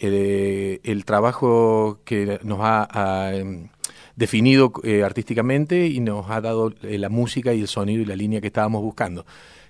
eh, 0.00 0.80
el 0.82 1.04
trabajo 1.04 2.00
que 2.04 2.38
nos 2.42 2.58
ha, 2.62 3.30
em, 3.34 3.68
definido 4.16 4.72
eh, 4.82 5.04
artísticamente 5.04 5.86
y 5.86 6.00
nos 6.00 6.28
ha 6.30 6.40
dado 6.40 6.72
eh, 6.82 6.98
la 6.98 7.08
música 7.08 7.54
y 7.54 7.60
el 7.60 7.68
sonido 7.68 8.02
y 8.02 8.06
la 8.06 8.16
línea 8.16 8.40
que 8.40 8.48
estábamos 8.48 8.82
buscando. 8.82 9.24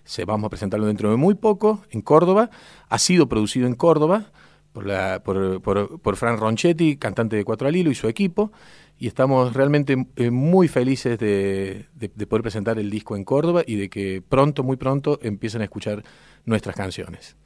Se, 0.08 0.24
vamos 0.24 0.46
a 0.46 0.48
presentarlo 0.48 0.86
dentro 0.86 1.10
de 1.10 1.16
muy 1.16 1.34
poco 1.34 1.82
en 1.90 2.00
Córdoba, 2.00 2.48
ha 2.88 2.98
sido 2.98 3.28
producido 3.28 3.66
en 3.66 3.74
Córdoba, 3.74 4.32
por, 4.72 4.86
la, 4.86 5.22
por, 5.22 5.60
por, 5.60 6.00
por 6.00 6.16
Fran 6.16 6.38
Ronchetti, 6.38 6.96
cantante 6.96 7.36
de 7.36 7.44
Cuatro 7.44 7.68
al 7.68 7.76
Hilo 7.76 7.90
y 7.90 7.94
su 7.94 8.08
equipo, 8.08 8.50
y 8.98 9.06
estamos 9.06 9.52
realmente 9.52 10.06
eh, 10.16 10.30
muy 10.30 10.66
felices 10.66 11.18
de, 11.18 11.88
de- 11.94 12.10
de 12.14 12.26
poder 12.26 12.42
presentar 12.42 12.78
el 12.78 12.88
disco 12.88 13.16
en 13.16 13.24
Córdoba 13.24 13.62
y 13.66 13.76
de 13.76 13.90
que 13.90 14.22
pronto, 14.26 14.62
muy 14.62 14.78
pronto, 14.78 15.18
empiecen 15.22 15.60
a 15.60 15.64
escuchar 15.64 16.02
nuestras 16.46 16.74
canciones. 16.74 17.36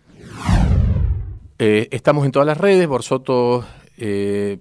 Eh, 1.58 1.88
estamos 1.90 2.24
en 2.24 2.30
todas 2.30 2.46
las 2.46 2.58
redes, 2.58 2.86
Borsoto 2.86 3.64
eh, 3.96 4.58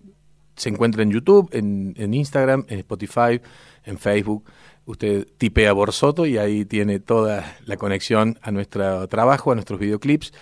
se 0.55 0.69
encuentra 0.69 1.03
en 1.03 1.11
YouTube, 1.11 1.49
en, 1.53 1.93
en 1.97 2.13
Instagram, 2.15 2.65
en 2.67 2.79
Spotify, 2.79 3.39
en 3.85 3.97
Facebook. 3.97 4.43
Usted 4.86 5.27
tipea 5.38 5.73
Borsoto 5.73 6.25
y 6.25 6.38
ahí 6.38 6.65
tiene 6.65 6.99
toda 6.99 7.57
la 7.65 7.77
conexión 7.77 8.39
a 8.41 8.51
nuestro 8.51 9.07
trabajo, 9.07 9.51
a 9.51 9.55
nuestros 9.55 9.79
videoclips 9.79 10.34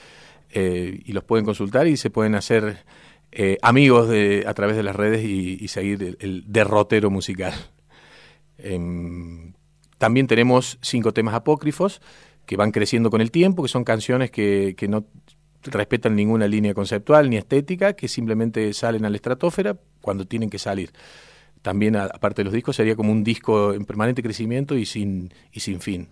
eh, 0.51 1.01
y 1.05 1.11
los 1.13 1.23
pueden 1.23 1.45
consultar 1.45 1.87
y 1.87 1.97
se 1.97 2.09
pueden 2.09 2.35
hacer 2.35 2.85
eh, 3.31 3.57
amigos 3.61 4.07
de, 4.09 4.45
a 4.47 4.53
través 4.53 4.75
de 4.75 4.83
las 4.83 4.95
redes 4.95 5.23
y, 5.23 5.67
seguir 5.67 6.01
el, 6.03 6.17
el 6.19 6.43
derrotero 6.47 7.09
musical. 7.09 7.53
Em, 8.57 9.53
también 9.97 10.27
tenemos 10.27 10.79
cinco 10.81 11.13
temas 11.13 11.35
apócrifos 11.35 12.01
que 12.45 12.57
van 12.57 12.71
creciendo 12.71 13.09
con 13.09 13.21
el 13.21 13.31
tiempo, 13.31 13.61
que 13.61 13.69
son 13.69 13.83
canciones 13.83 14.31
que, 14.31 14.73
que 14.77 14.87
no 14.87 15.05
respetan 15.63 16.15
ninguna 16.15 16.47
línea 16.47 16.73
conceptual 16.73 17.29
ni 17.29 17.37
estética, 17.37 17.93
que 17.93 18.07
simplemente 18.07 18.73
salen 18.73 19.05
a 19.05 19.09
la 19.09 19.17
estratosfera 19.17 19.77
cuando 20.01 20.25
tienen 20.25 20.49
que 20.49 20.57
salir. 20.57 20.91
También, 21.61 21.95
aparte 21.95 22.41
de 22.41 22.45
los 22.45 22.53
discos, 22.53 22.75
sería 22.75 22.95
como 22.95 23.11
un 23.11 23.23
disco 23.23 23.73
en 23.73 23.85
permanente 23.85 24.23
crecimiento 24.23 24.77
y 24.77 24.85
sin, 24.85 25.33
y 25.51 25.59
sin 25.59 25.81
fin. 25.81 26.07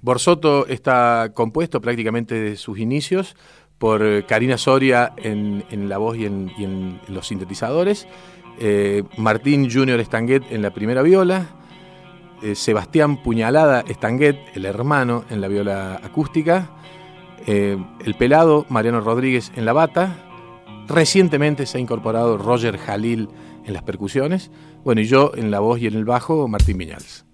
Borsoto 0.00 0.66
está 0.66 1.30
compuesto 1.32 1.80
prácticamente 1.80 2.34
de 2.34 2.56
sus 2.56 2.78
inicios 2.80 3.36
por 3.78 4.02
eh, 4.04 4.24
Karina 4.26 4.58
Soria 4.58 5.12
en, 5.16 5.64
en 5.70 5.88
la 5.88 5.98
voz 5.98 6.16
y 6.16 6.24
en, 6.24 7.00
los 7.08 7.28
sintetizadores, 7.28 8.08
eh, 8.58 9.04
Martín 9.16 9.70
Junior 9.70 9.98
Estanguet 10.00 10.42
en 10.50 10.62
la 10.62 10.70
primera 10.72 11.02
viola, 11.02 11.46
eh, 12.42 12.56
Sebastián 12.56 13.22
Puñalada 13.22 13.84
Estanguet, 13.86 14.36
el 14.54 14.66
hermano, 14.66 15.24
en 15.30 15.40
la 15.40 15.48
viola 15.48 16.00
acústica, 16.02 16.70
el 17.44 18.14
pelado 18.16 18.66
Mariano 18.68 19.00
Rodríguez 19.00 19.50
en 19.56 19.64
la 19.64 19.72
bata, 19.72 20.16
recientemente 20.86 21.66
se 21.66 21.78
ha 21.78 21.80
incorporado 21.80 22.38
Roger 22.38 22.78
Jalil 22.78 23.28
en 23.64 23.74
las 23.74 23.82
percusiones, 23.82 24.50
bueno, 24.84 25.00
y 25.00 25.06
yo 25.06 25.32
en 25.34 25.50
la 25.50 25.60
voz 25.60 25.80
y 25.80 25.86
en 25.86 25.94
el 25.94 26.04
bajo, 26.04 26.48
Martín 26.48 26.78
Viñals. 26.78 27.24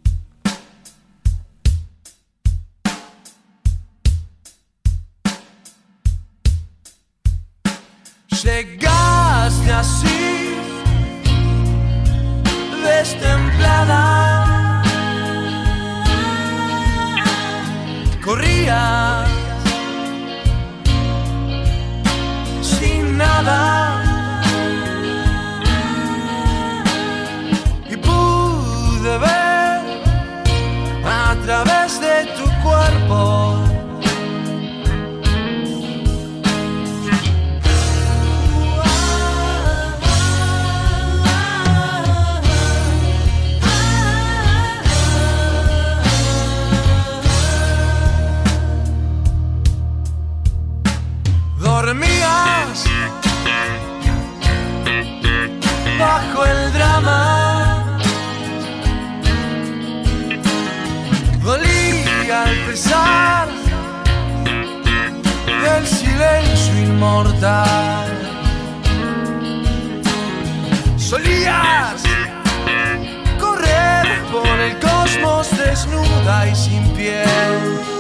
Correr 73.39 74.07
por 74.33 74.59
el 74.61 74.79
cosmos 74.79 75.51
desnuda 75.57 76.49
y 76.49 76.55
sin 76.55 76.85
piel. 76.95 77.98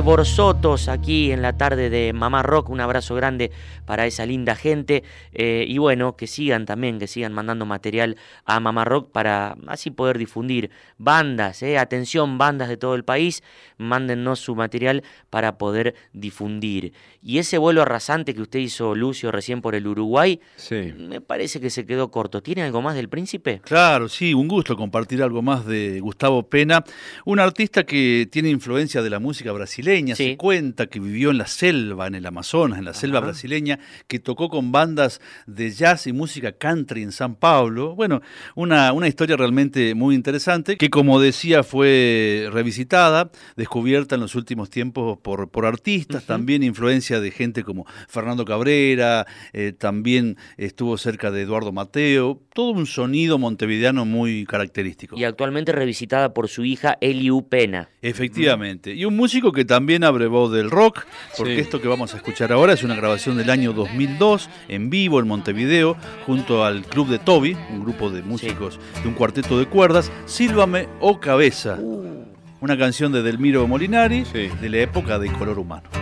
De 0.00 0.06
Borsotos 0.06 0.88
aquí 0.88 1.30
en 1.30 1.42
la 1.42 1.58
tarde 1.58 1.90
de 1.90 2.14
Mamá 2.14 2.42
Rock. 2.42 2.70
Un 2.70 2.80
abrazo 2.80 3.14
grande 3.14 3.50
para 3.84 4.06
esa 4.06 4.24
linda 4.24 4.54
gente. 4.54 5.04
Eh, 5.32 5.66
y 5.68 5.76
bueno, 5.76 6.16
que 6.16 6.26
sigan 6.26 6.64
también, 6.64 6.98
que 6.98 7.06
sigan 7.06 7.34
mandando 7.34 7.66
material 7.66 8.16
a 8.46 8.60
Mamá 8.60 8.86
Rock 8.86 9.10
para 9.10 9.56
así 9.66 9.90
poder 9.90 10.16
difundir 10.16 10.70
bandas. 10.96 11.62
Eh. 11.62 11.76
Atención, 11.76 12.38
bandas 12.38 12.68
de 12.68 12.78
todo 12.78 12.94
el 12.94 13.04
país, 13.04 13.42
mándennos 13.76 14.40
su 14.40 14.54
material 14.54 15.02
para 15.28 15.58
poder 15.58 15.94
difundir. 16.14 16.94
Y 17.22 17.36
ese 17.36 17.58
vuelo 17.58 17.82
arrasante 17.82 18.34
que 18.34 18.40
usted 18.40 18.60
hizo, 18.60 18.94
Lucio, 18.94 19.30
recién 19.30 19.60
por 19.60 19.74
el 19.74 19.86
Uruguay, 19.86 20.40
me 20.96 21.20
parece 21.20 21.60
que 21.60 21.68
se 21.68 21.84
quedó 21.84 22.10
corto. 22.10 22.42
¿Tiene 22.42 22.62
algo 22.62 22.80
más 22.80 22.94
del 22.94 23.10
príncipe? 23.10 23.60
Claro, 23.62 24.08
sí, 24.08 24.32
un 24.32 24.48
gusto 24.48 24.74
compartir 24.74 25.22
algo 25.22 25.42
más 25.42 25.66
de 25.66 26.00
Gustavo 26.00 26.48
Pena, 26.48 26.82
un 27.26 27.38
artista 27.38 27.84
que 27.84 28.26
tiene 28.30 28.48
influencia 28.48 29.02
de 29.02 29.10
la 29.10 29.18
música 29.18 29.52
brasileña, 29.52 30.16
se 30.16 30.38
cuenta 30.38 30.86
que 30.86 30.98
vivió 30.98 31.30
en 31.30 31.36
la 31.36 31.46
selva, 31.46 32.06
en 32.06 32.14
el 32.14 32.24
Amazonas, 32.24 32.78
en 32.78 32.86
la 32.86 32.94
selva 32.94 33.20
brasileña, 33.20 33.78
que 34.08 34.18
tocó 34.18 34.48
con 34.48 34.72
bandas 34.72 35.20
de 35.46 35.70
jazz 35.72 36.06
y 36.06 36.14
música 36.14 36.52
country 36.52 37.02
en 37.02 37.12
San 37.12 37.34
Pablo. 37.34 37.94
Bueno, 37.94 38.22
una, 38.54 38.94
una 38.94 39.08
historia 39.08 39.36
realmente 39.36 39.94
muy 39.94 40.14
interesante, 40.14 40.78
que 40.78 40.88
como 40.88 41.20
decía 41.20 41.64
fue 41.64 42.48
revisitada, 42.50 43.30
descubierta 43.56 44.14
en 44.14 44.22
los 44.22 44.34
últimos 44.34 44.70
tiempos 44.70 45.18
por, 45.18 45.50
por 45.50 45.66
artistas, 45.66 46.24
también 46.24 46.62
influencia 46.62 47.09
de 47.18 47.32
gente 47.32 47.64
como 47.64 47.86
Fernando 48.08 48.44
Cabrera, 48.44 49.26
eh, 49.52 49.72
también 49.76 50.36
estuvo 50.58 50.98
cerca 50.98 51.30
de 51.30 51.42
Eduardo 51.42 51.72
Mateo, 51.72 52.40
todo 52.54 52.72
un 52.72 52.86
sonido 52.86 53.38
montevideano 53.38 54.04
muy 54.04 54.44
característico. 54.44 55.16
Y 55.16 55.24
actualmente 55.24 55.72
revisitada 55.72 56.34
por 56.34 56.48
su 56.48 56.64
hija 56.64 56.98
Eliu 57.00 57.48
Pena. 57.48 57.88
Efectivamente. 58.02 58.94
Y 58.94 59.04
un 59.06 59.16
músico 59.16 59.52
que 59.52 59.64
también 59.64 60.04
abrevó 60.04 60.50
del 60.50 60.70
rock, 60.70 61.06
porque 61.36 61.58
esto 61.58 61.80
que 61.80 61.88
vamos 61.88 62.14
a 62.14 62.18
escuchar 62.18 62.52
ahora 62.52 62.74
es 62.74 62.84
una 62.84 62.94
grabación 62.94 63.36
del 63.36 63.50
año 63.50 63.72
2002 63.72 64.48
en 64.68 64.90
vivo 64.90 65.18
en 65.20 65.26
Montevideo, 65.26 65.96
junto 66.26 66.64
al 66.64 66.82
Club 66.82 67.08
de 67.08 67.18
Toby, 67.18 67.56
un 67.70 67.80
grupo 67.80 68.10
de 68.10 68.22
músicos 68.22 68.78
de 69.02 69.08
un 69.08 69.14
cuarteto 69.14 69.58
de 69.58 69.66
cuerdas, 69.66 70.12
Sílvame 70.26 70.88
o 71.00 71.20
Cabeza. 71.20 71.78
Una 72.60 72.76
canción 72.76 73.12
de 73.12 73.22
Delmiro 73.22 73.66
Molinari 73.66 74.24
de 74.24 74.68
la 74.68 74.78
época 74.78 75.18
de 75.18 75.32
Color 75.32 75.58
Humano. 75.58 75.99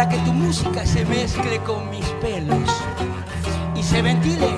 Para 0.00 0.12
que 0.12 0.18
tu 0.20 0.32
música 0.32 0.86
se 0.86 1.04
mezcle 1.04 1.58
con 1.58 1.90
mis 1.90 2.06
pelos 2.22 2.70
y 3.76 3.82
se 3.82 4.00
ventile 4.00 4.48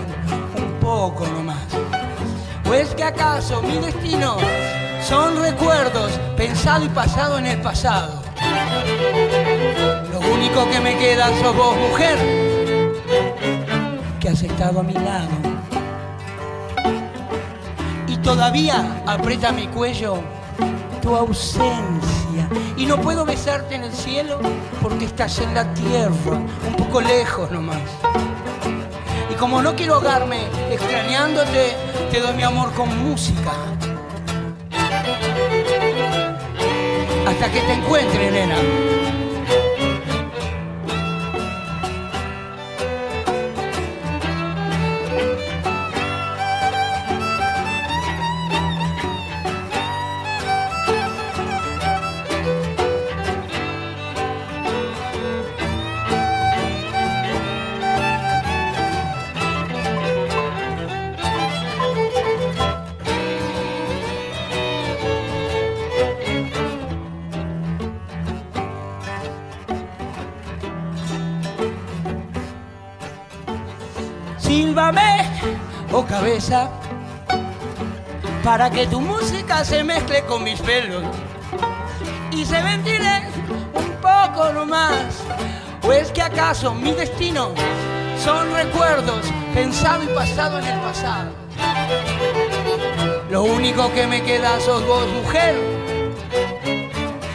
un 0.57 0.79
poco 0.81 1.27
nomás. 1.27 1.67
¿O 2.71 2.73
es 2.73 2.95
que 2.95 3.03
acaso 3.03 3.61
mi 3.61 3.77
destino 3.79 4.37
son 5.03 5.43
recuerdos 5.43 6.13
pensado 6.37 6.85
y 6.85 6.89
pasado 6.91 7.39
en 7.39 7.47
el 7.47 7.61
pasado? 7.61 8.23
Lo 10.13 10.21
único 10.33 10.71
que 10.71 10.79
me 10.79 10.97
queda 10.97 11.27
sos 11.41 11.57
vos, 11.57 11.77
mujer, 11.77 12.19
que 14.21 14.29
has 14.29 14.43
estado 14.43 14.79
a 14.79 14.83
mi 14.85 14.95
lado. 14.95 15.35
Y 18.07 18.17
todavía 18.19 19.03
aprieta 19.09 19.51
mi 19.51 19.67
cuello 19.67 20.23
tu 21.01 21.17
ausencia. 21.17 22.12
Y 22.77 22.87
no 22.87 23.01
puedo 23.01 23.25
besarte 23.25 23.75
en 23.75 23.85
el 23.85 23.93
cielo 23.93 24.41
porque 24.81 25.05
estás 25.05 25.39
en 25.39 25.55
la 25.55 25.73
tierra, 25.75 26.37
un 26.67 26.77
poco 26.77 27.01
lejos 27.01 27.51
nomás. 27.51 27.81
Y 29.31 29.35
como 29.35 29.63
no 29.63 29.75
quiero 29.75 29.95
ahogarme 29.95 30.47
extrañándote, 30.71 31.75
te 32.11 32.21
doy 32.21 32.35
mi 32.35 32.43
amor 32.43 32.73
con 32.73 32.89
música. 33.09 33.53
Hasta 37.27 37.53
que 37.53 37.61
te 37.61 37.73
encuentre, 37.73 38.31
nena. 38.31 39.02
Para 78.43 78.69
que 78.69 78.87
tu 78.89 79.01
música 79.01 79.65
se 79.65 79.85
mezcle 79.85 80.25
con 80.25 80.43
mis 80.43 80.61
pelos 80.61 81.05
y 82.33 82.45
se 82.45 82.61
ventile 82.61 83.29
un 83.75 83.91
poco 84.01 84.53
nomás. 84.53 85.23
¿O 85.85 85.93
es 85.93 86.11
que 86.11 86.23
acaso 86.23 86.75
mi 86.75 86.93
destino 86.93 87.51
son 88.23 88.53
recuerdos 88.55 89.25
pensado 89.55 90.03
y 90.03 90.09
pasado 90.09 90.59
en 90.59 90.67
el 90.67 90.81
pasado? 90.81 91.31
Lo 93.31 93.45
único 93.45 93.93
que 93.93 94.07
me 94.09 94.23
queda 94.23 94.59
sos 94.61 94.85
vos, 94.87 95.07
mujer, 95.23 95.55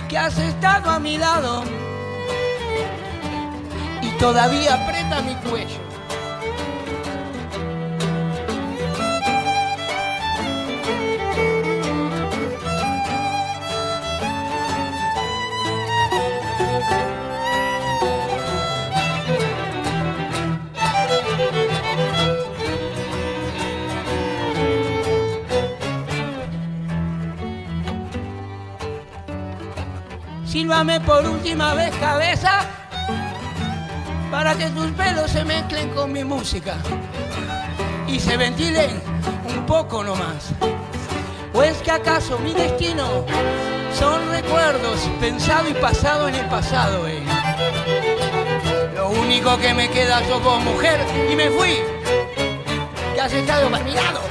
que 0.09 0.17
has 0.17 0.37
estado 0.37 0.89
a 0.89 0.99
mi 0.99 1.17
lado 1.17 1.63
y 4.01 4.09
todavía 4.19 4.73
aprieta 4.73 5.21
mi 5.21 5.35
cuello. 5.49 5.86
Sílvame 30.77 31.01
por 31.01 31.25
última 31.27 31.73
vez 31.73 31.89
cabeza 31.95 32.59
para 34.29 34.53
que 34.53 34.69
tus 34.69 34.91
pelos 34.91 35.31
se 35.31 35.43
mezclen 35.43 35.89
con 35.89 36.11
mi 36.11 36.23
música 36.23 36.75
y 38.05 38.19
se 38.19 38.37
ventilen 38.37 39.01
un 39.49 39.65
poco 39.65 40.03
nomás. 40.03 40.51
¿O 41.51 41.63
es 41.63 41.77
que 41.77 41.89
acaso 41.89 42.37
mi 42.37 42.53
destino 42.53 43.25
son 43.91 44.29
recuerdos 44.29 44.99
pensado 45.19 45.67
y 45.67 45.73
pasado 45.73 46.27
en 46.27 46.35
el 46.35 46.45
pasado? 46.45 47.07
eh? 47.07 47.23
Lo 48.93 49.09
único 49.09 49.57
que 49.57 49.73
me 49.73 49.89
queda 49.89 50.19
sos 50.27 50.43
vos, 50.43 50.63
mujer, 50.63 50.99
y 51.31 51.35
me 51.35 51.49
fui. 51.49 51.79
Que 53.15 53.21
has 53.21 53.33
estado 53.33 53.75
a 53.75 53.79
mi 53.79 53.93
lado. 53.95 54.21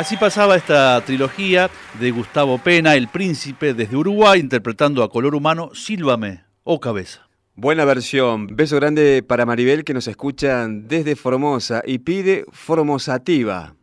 Así 0.00 0.16
pasaba 0.16 0.56
esta 0.56 0.98
trilogía 1.04 1.68
de 2.00 2.10
Gustavo 2.10 2.56
Pena, 2.56 2.94
El 2.94 3.08
Príncipe, 3.08 3.74
desde 3.74 3.98
Uruguay, 3.98 4.40
interpretando 4.40 5.02
a 5.02 5.10
color 5.10 5.34
humano 5.34 5.72
Sílvame 5.74 6.42
o 6.64 6.80
Cabeza. 6.80 7.28
Buena 7.54 7.84
versión. 7.84 8.46
Beso 8.46 8.76
grande 8.76 9.22
para 9.22 9.44
Maribel 9.44 9.84
que 9.84 9.92
nos 9.92 10.08
escuchan 10.08 10.88
desde 10.88 11.16
Formosa 11.16 11.82
y 11.84 11.98
pide 11.98 12.46
Formosativa. 12.50 13.74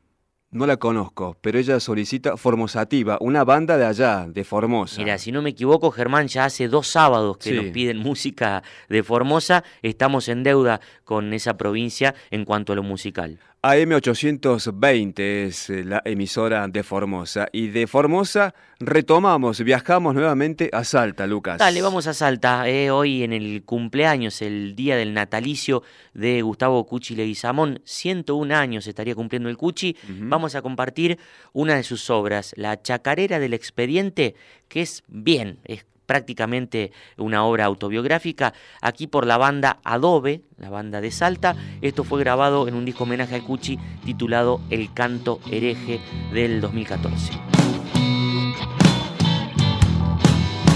No 0.49 0.65
la 0.65 0.77
conozco, 0.77 1.37
pero 1.39 1.59
ella 1.59 1.79
solicita 1.79 2.35
Formosativa, 2.35 3.17
una 3.21 3.43
banda 3.43 3.77
de 3.77 3.85
allá, 3.85 4.25
de 4.27 4.43
Formosa. 4.43 4.99
Mira, 5.03 5.19
si 5.19 5.31
no 5.31 5.43
me 5.43 5.51
equivoco, 5.51 5.91
Germán, 5.91 6.27
ya 6.29 6.45
hace 6.45 6.67
dos 6.67 6.87
sábados 6.87 7.37
que 7.37 7.51
Sí. 7.51 7.55
nos 7.55 7.65
piden 7.65 7.99
música 7.99 8.63
de 8.89 9.03
Formosa. 9.03 9.63
Estamos 9.83 10.29
en 10.29 10.41
deuda 10.41 10.81
con 11.03 11.31
esa 11.33 11.57
provincia 11.57 12.15
en 12.31 12.43
cuanto 12.43 12.73
a 12.73 12.75
lo 12.75 12.81
musical. 12.81 13.39
AM820 13.63 15.19
es 15.19 15.69
eh, 15.69 15.83
la 15.83 16.01
emisora 16.05 16.67
de 16.67 16.83
Formosa. 16.83 17.47
Y 17.51 17.67
de 17.67 17.87
Formosa 17.87 18.53
retomamos, 18.79 19.63
viajamos 19.63 20.13
nuevamente 20.13 20.69
a 20.71 20.83
Salta, 20.83 21.25
Lucas. 21.25 21.57
Dale, 21.57 21.81
vamos 21.81 22.05
a 22.05 22.13
Salta. 22.13 22.69
eh, 22.69 22.91
hoy 22.91 23.23
en 23.23 23.33
el 23.33 23.63
cumpleaños, 23.65 24.41
el 24.43 24.75
día 24.75 24.95
del 24.95 25.13
natalicio 25.13 25.81
de 26.13 26.41
Gustavo 26.43 26.85
Cuchi 26.85 27.15
Leguizamón, 27.15 27.81
101 27.83 28.55
años 28.55 28.85
estaría 28.85 29.15
cumpliendo 29.15 29.49
el 29.49 29.57
Cuchi. 29.57 29.97
Vamos 30.07 30.53
a 30.53 30.61
compartir 30.61 31.17
una 31.51 31.75
de 31.75 31.83
sus 31.83 32.09
obras, 32.11 32.53
La 32.57 32.81
Chacarera 32.81 33.39
del 33.39 33.53
Expediente, 33.55 34.35
que 34.67 34.81
es 34.81 35.03
bien, 35.07 35.59
es 35.65 35.85
prácticamente 36.07 36.91
una 37.17 37.45
obra 37.45 37.65
autobiográfica, 37.65 38.55
aquí 38.81 39.05
por 39.05 39.27
la 39.27 39.37
banda 39.37 39.77
Adobe, 39.83 40.41
la 40.57 40.71
banda 40.71 41.01
de 41.01 41.11
Salta. 41.11 41.55
Esto 41.81 42.03
fue 42.03 42.19
grabado 42.19 42.67
en 42.67 42.73
un 42.73 42.85
disco 42.85 43.03
homenaje 43.03 43.35
al 43.35 43.43
Cuchi 43.43 43.77
titulado 44.03 44.61
El 44.71 44.91
Canto 44.93 45.39
Hereje 45.51 45.99
del 46.33 46.61
2014. 46.61 47.33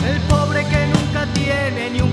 El 0.08 0.20
pobre 0.30 0.64
que 0.66 0.88
nunca 0.88 1.26
tiene 1.34 1.90
ni 1.92 2.02
un 2.02 2.11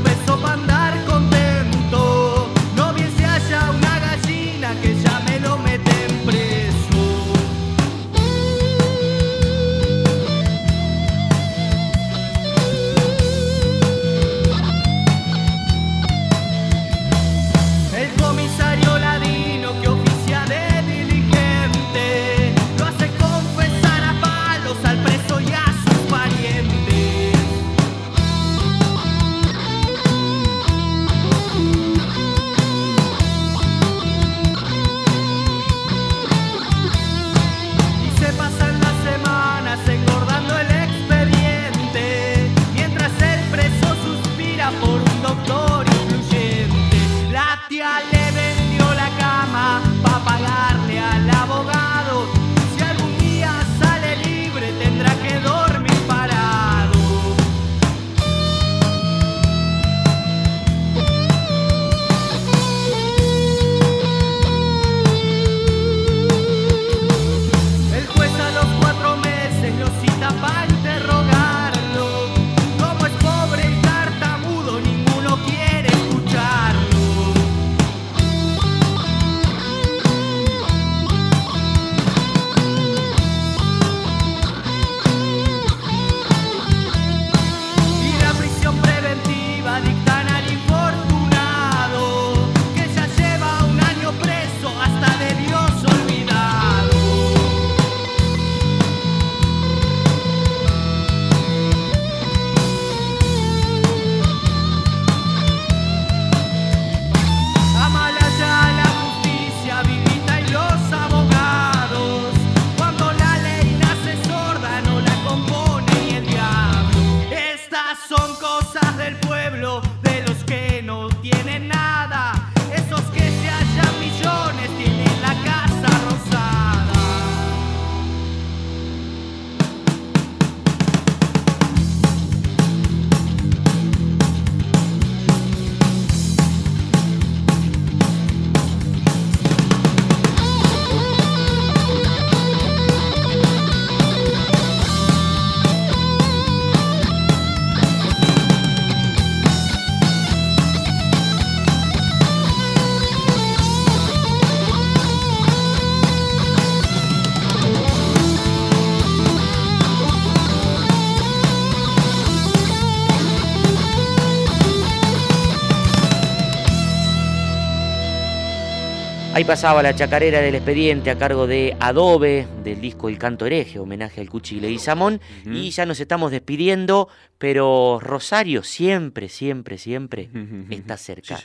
pasaba 169.49 169.83
la 169.83 169.95
chacarera 169.95 170.43
del 170.43 170.57
expediente 170.57 171.11
a 171.11 171.17
cargo 171.17 171.47
de 171.47 171.75
Adobe, 171.81 172.47
del 172.63 172.83
disco 172.83 173.09
El 173.09 173.17
Canto 173.17 173.47
Hereje, 173.47 173.79
homenaje 173.79 174.21
al 174.21 174.29
Cuchi 174.29 174.61
Leguizamón. 174.61 175.23
Y 175.47 175.71
ya 175.71 175.87
nos 175.87 176.01
estamos 176.01 176.31
despidiendo, 176.31 177.09
pero 177.39 177.99
Rosario 177.99 178.63
siempre, 178.63 179.31
siempre, 179.31 179.79
siempre 179.79 180.29
está 180.69 180.99
cerca. 180.99 181.39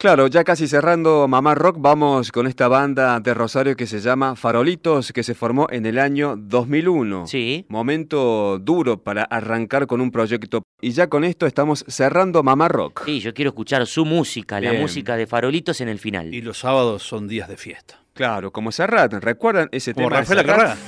Claro, 0.00 0.28
ya 0.28 0.44
casi 0.44 0.68
cerrando 0.68 1.26
Mamá 1.26 1.56
Rock, 1.56 1.78
vamos 1.80 2.30
con 2.30 2.46
esta 2.46 2.68
banda 2.68 3.18
de 3.18 3.34
Rosario 3.34 3.74
que 3.74 3.88
se 3.88 3.98
llama 3.98 4.36
Farolitos, 4.36 5.12
que 5.12 5.24
se 5.24 5.34
formó 5.34 5.66
en 5.72 5.86
el 5.86 5.98
año 5.98 6.36
2001. 6.38 7.26
Sí. 7.26 7.66
Momento 7.68 8.60
duro 8.60 9.02
para 9.02 9.24
arrancar 9.24 9.88
con 9.88 10.00
un 10.00 10.12
proyecto. 10.12 10.62
Y 10.80 10.92
ya 10.92 11.08
con 11.08 11.24
esto 11.24 11.46
estamos 11.46 11.84
cerrando 11.88 12.44
Mamá 12.44 12.68
Rock. 12.68 13.06
Sí, 13.06 13.18
yo 13.18 13.34
quiero 13.34 13.48
escuchar 13.48 13.88
su 13.88 14.04
música, 14.04 14.60
la 14.60 14.72
música 14.74 15.16
de 15.16 15.26
Farolitos 15.26 15.80
en 15.80 15.88
el 15.88 15.98
final. 15.98 16.32
Y 16.32 16.42
los 16.42 16.58
sábados 16.58 17.02
son 17.02 17.26
días 17.26 17.48
de 17.48 17.56
fiesta. 17.56 18.00
Claro, 18.14 18.52
como 18.52 18.70
Serrat, 18.70 19.12
¿recuerdan 19.14 19.68
ese 19.72 19.94
Como 19.94 20.10
tema 20.10 20.20
Rafaela 20.20 20.42
de 20.44 20.48
Serrat? 20.48 20.78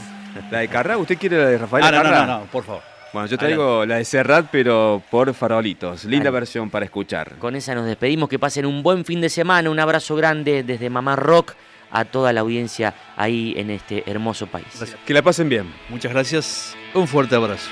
La 0.52 0.58
de 0.60 0.68
Carrá, 0.68 0.98
¿usted 0.98 1.18
quiere 1.18 1.36
la 1.36 1.46
de 1.46 1.58
Rafael 1.58 1.84
Ah, 1.84 1.90
no, 1.90 2.04
no, 2.04 2.10
no, 2.12 2.26
no, 2.26 2.44
por 2.46 2.62
favor. 2.62 2.82
Bueno, 3.12 3.26
yo 3.26 3.36
traigo 3.38 3.84
la 3.86 3.96
de 3.96 4.04
Serrat, 4.04 4.48
pero 4.50 5.02
por 5.10 5.34
Farolitos. 5.34 6.04
Linda 6.04 6.30
versión 6.30 6.70
para 6.70 6.84
escuchar. 6.84 7.36
Con 7.38 7.56
esa 7.56 7.74
nos 7.74 7.86
despedimos, 7.86 8.28
que 8.28 8.38
pasen 8.38 8.66
un 8.66 8.82
buen 8.82 9.04
fin 9.04 9.20
de 9.20 9.28
semana, 9.28 9.70
un 9.70 9.80
abrazo 9.80 10.14
grande 10.16 10.62
desde 10.62 10.90
Mamá 10.90 11.16
Rock 11.16 11.54
a 11.90 12.04
toda 12.04 12.32
la 12.32 12.40
audiencia 12.40 12.94
ahí 13.16 13.54
en 13.56 13.70
este 13.70 14.08
hermoso 14.08 14.46
país. 14.46 14.66
Que 15.04 15.14
la 15.14 15.22
pasen 15.22 15.48
bien. 15.48 15.72
Muchas 15.88 16.12
gracias. 16.12 16.76
Un 16.94 17.08
fuerte 17.08 17.34
abrazo. 17.34 17.68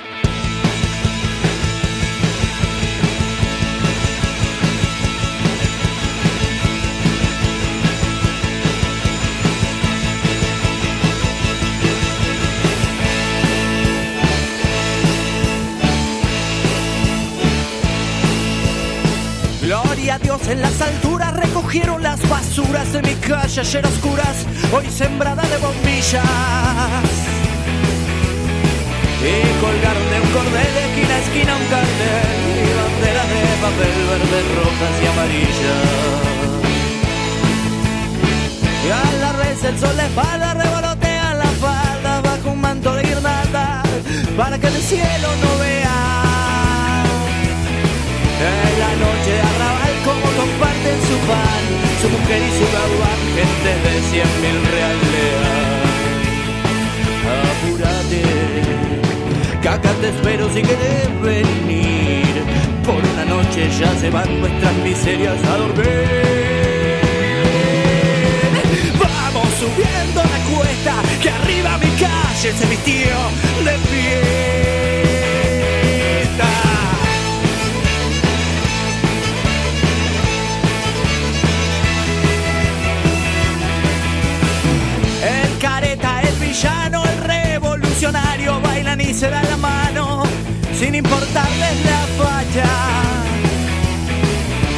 Basuras 22.59 22.93
de 22.93 23.01
mi 23.01 23.15
calle 23.15 23.61
ayer 23.61 23.85
oscuras, 23.85 24.45
hoy 24.73 24.85
sembrada 24.89 25.43
de 25.43 25.57
bombillas. 25.57 26.23
Y 29.21 29.61
colgaron 29.61 30.09
de 30.09 30.21
un 30.21 30.29
cordel 30.31 30.73
de 30.73 30.81
esquina 30.87 31.15
a 31.15 31.19
esquina 31.19 31.55
un 31.55 31.65
cartel 31.65 32.39
y 32.55 32.69
banderas 32.79 33.29
de 33.29 33.41
papel 33.61 33.95
verdes, 34.09 34.45
rojas 34.55 34.93
y 35.01 35.05
amarillas. 35.07 35.87
Y 38.85 38.91
a 38.91 39.19
la 39.19 39.31
vez 39.33 39.63
el 39.63 39.79
sol 39.79 39.95
de 39.95 40.03
espalda 40.03 40.53
revolotea 40.53 41.33
la 41.35 41.51
falda 41.63 42.21
bajo 42.21 42.51
un 42.51 42.61
manto 42.61 42.93
de 42.93 43.03
guirnalda 43.03 43.83
para 44.37 44.57
que 44.57 44.67
el 44.67 44.81
cielo 44.81 45.29
no 45.43 45.59
vea. 45.59 47.03
En 48.41 48.79
la 48.79 48.91
noche 49.05 49.41
arrabal 49.41 49.88
como 50.09 50.27
comparten 50.41 50.97
su 51.09 51.17
pan, 51.29 51.63
su 52.01 52.07
mujer 52.09 52.41
y 52.41 52.51
su 52.57 52.65
gabán, 52.75 53.19
gente 53.37 53.71
de 53.85 53.93
cien 54.09 54.31
mil 54.43 54.57
reales. 54.73 55.37
Apúrate, 57.51 58.23
que 59.61 59.69
acá 59.69 59.91
te 60.01 60.07
espero 60.09 60.43
si 60.53 60.61
querés 60.61 61.09
venir. 61.21 62.33
Por 62.87 63.01
una 63.13 63.25
noche 63.25 63.69
ya 63.79 63.91
se 64.01 64.09
van 64.09 64.29
nuestras 64.41 64.75
miserias 64.87 65.37
a 65.51 65.57
dormir. 65.57 65.87
Vamos 69.05 69.49
subiendo 69.63 70.19
la 70.33 70.39
cuesta, 70.51 70.93
que 71.21 71.29
arriba 71.29 71.77
mi 71.77 71.91
calle 72.03 72.49
se 72.59 72.65
vistió 72.65 73.15
de 73.65 73.75
fiesta. 73.89 74.98
El 86.61 87.23
revolucionario 87.23 88.59
bailan 88.59 88.99
y 88.99 89.13
se 89.13 89.29
dan 89.29 89.49
la 89.49 89.55
mano 89.55 90.23
sin 90.77 90.93
importarles 90.93 91.85
la 91.85 91.99
facha. 92.19 92.67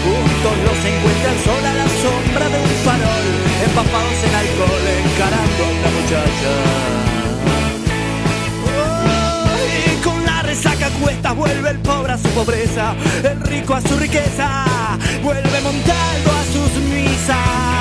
Juntos 0.03 0.57
los 0.63 0.85
encuentra 0.85 1.31
el 1.31 1.39
sol 1.39 1.65
a 1.65 1.73
la 1.73 1.87
sombra 1.87 2.49
de 2.49 2.61
un 2.61 2.69
farol, 2.85 3.25
empapados 3.65 4.23
en 4.27 4.35
alcohol, 4.35 4.85
encarando 5.05 5.63
a 5.63 5.69
una 5.79 5.89
muchacha. 5.97 6.53
Y 9.87 10.03
con 10.03 10.23
la 10.23 10.43
resaca 10.43 10.85
a 10.85 10.89
cuestas 11.01 11.35
vuelve 11.35 11.69
el 11.71 11.79
pobre 11.79 12.13
a 12.13 12.17
su 12.19 12.29
pobreza, 12.29 12.93
el 13.23 13.41
rico 13.41 13.73
a 13.73 13.81
su 13.81 13.97
riqueza, 13.97 14.65
vuelve 15.23 15.61
montando 15.61 16.31
a 16.31 16.43
sus 16.53 16.83
misas. 16.83 17.80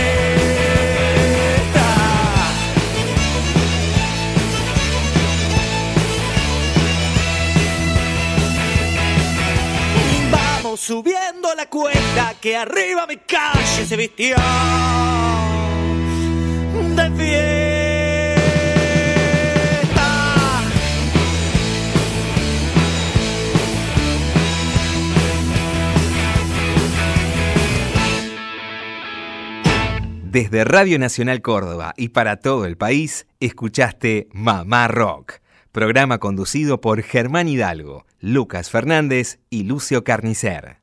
Subiendo 10.91 11.55
la 11.55 11.67
cuesta, 11.67 12.35
que 12.41 12.57
arriba 12.57 13.07
mi 13.07 13.15
calle 13.15 13.85
se 13.87 13.95
vistió 13.95 14.35
de 16.97 17.11
fiesta. 17.15 18.41
Desde 30.25 30.65
Radio 30.65 30.99
Nacional 30.99 31.41
Córdoba 31.41 31.93
y 31.95 32.09
para 32.09 32.35
todo 32.41 32.65
el 32.65 32.75
país, 32.75 33.27
escuchaste 33.39 34.27
Mamá 34.33 34.89
Rock, 34.89 35.35
programa 35.71 36.17
conducido 36.17 36.81
por 36.81 37.01
Germán 37.01 37.47
Hidalgo, 37.47 38.05
Lucas 38.19 38.69
Fernández 38.69 39.39
y 39.49 39.63
Lucio 39.63 40.03
Carnicer. 40.03 40.80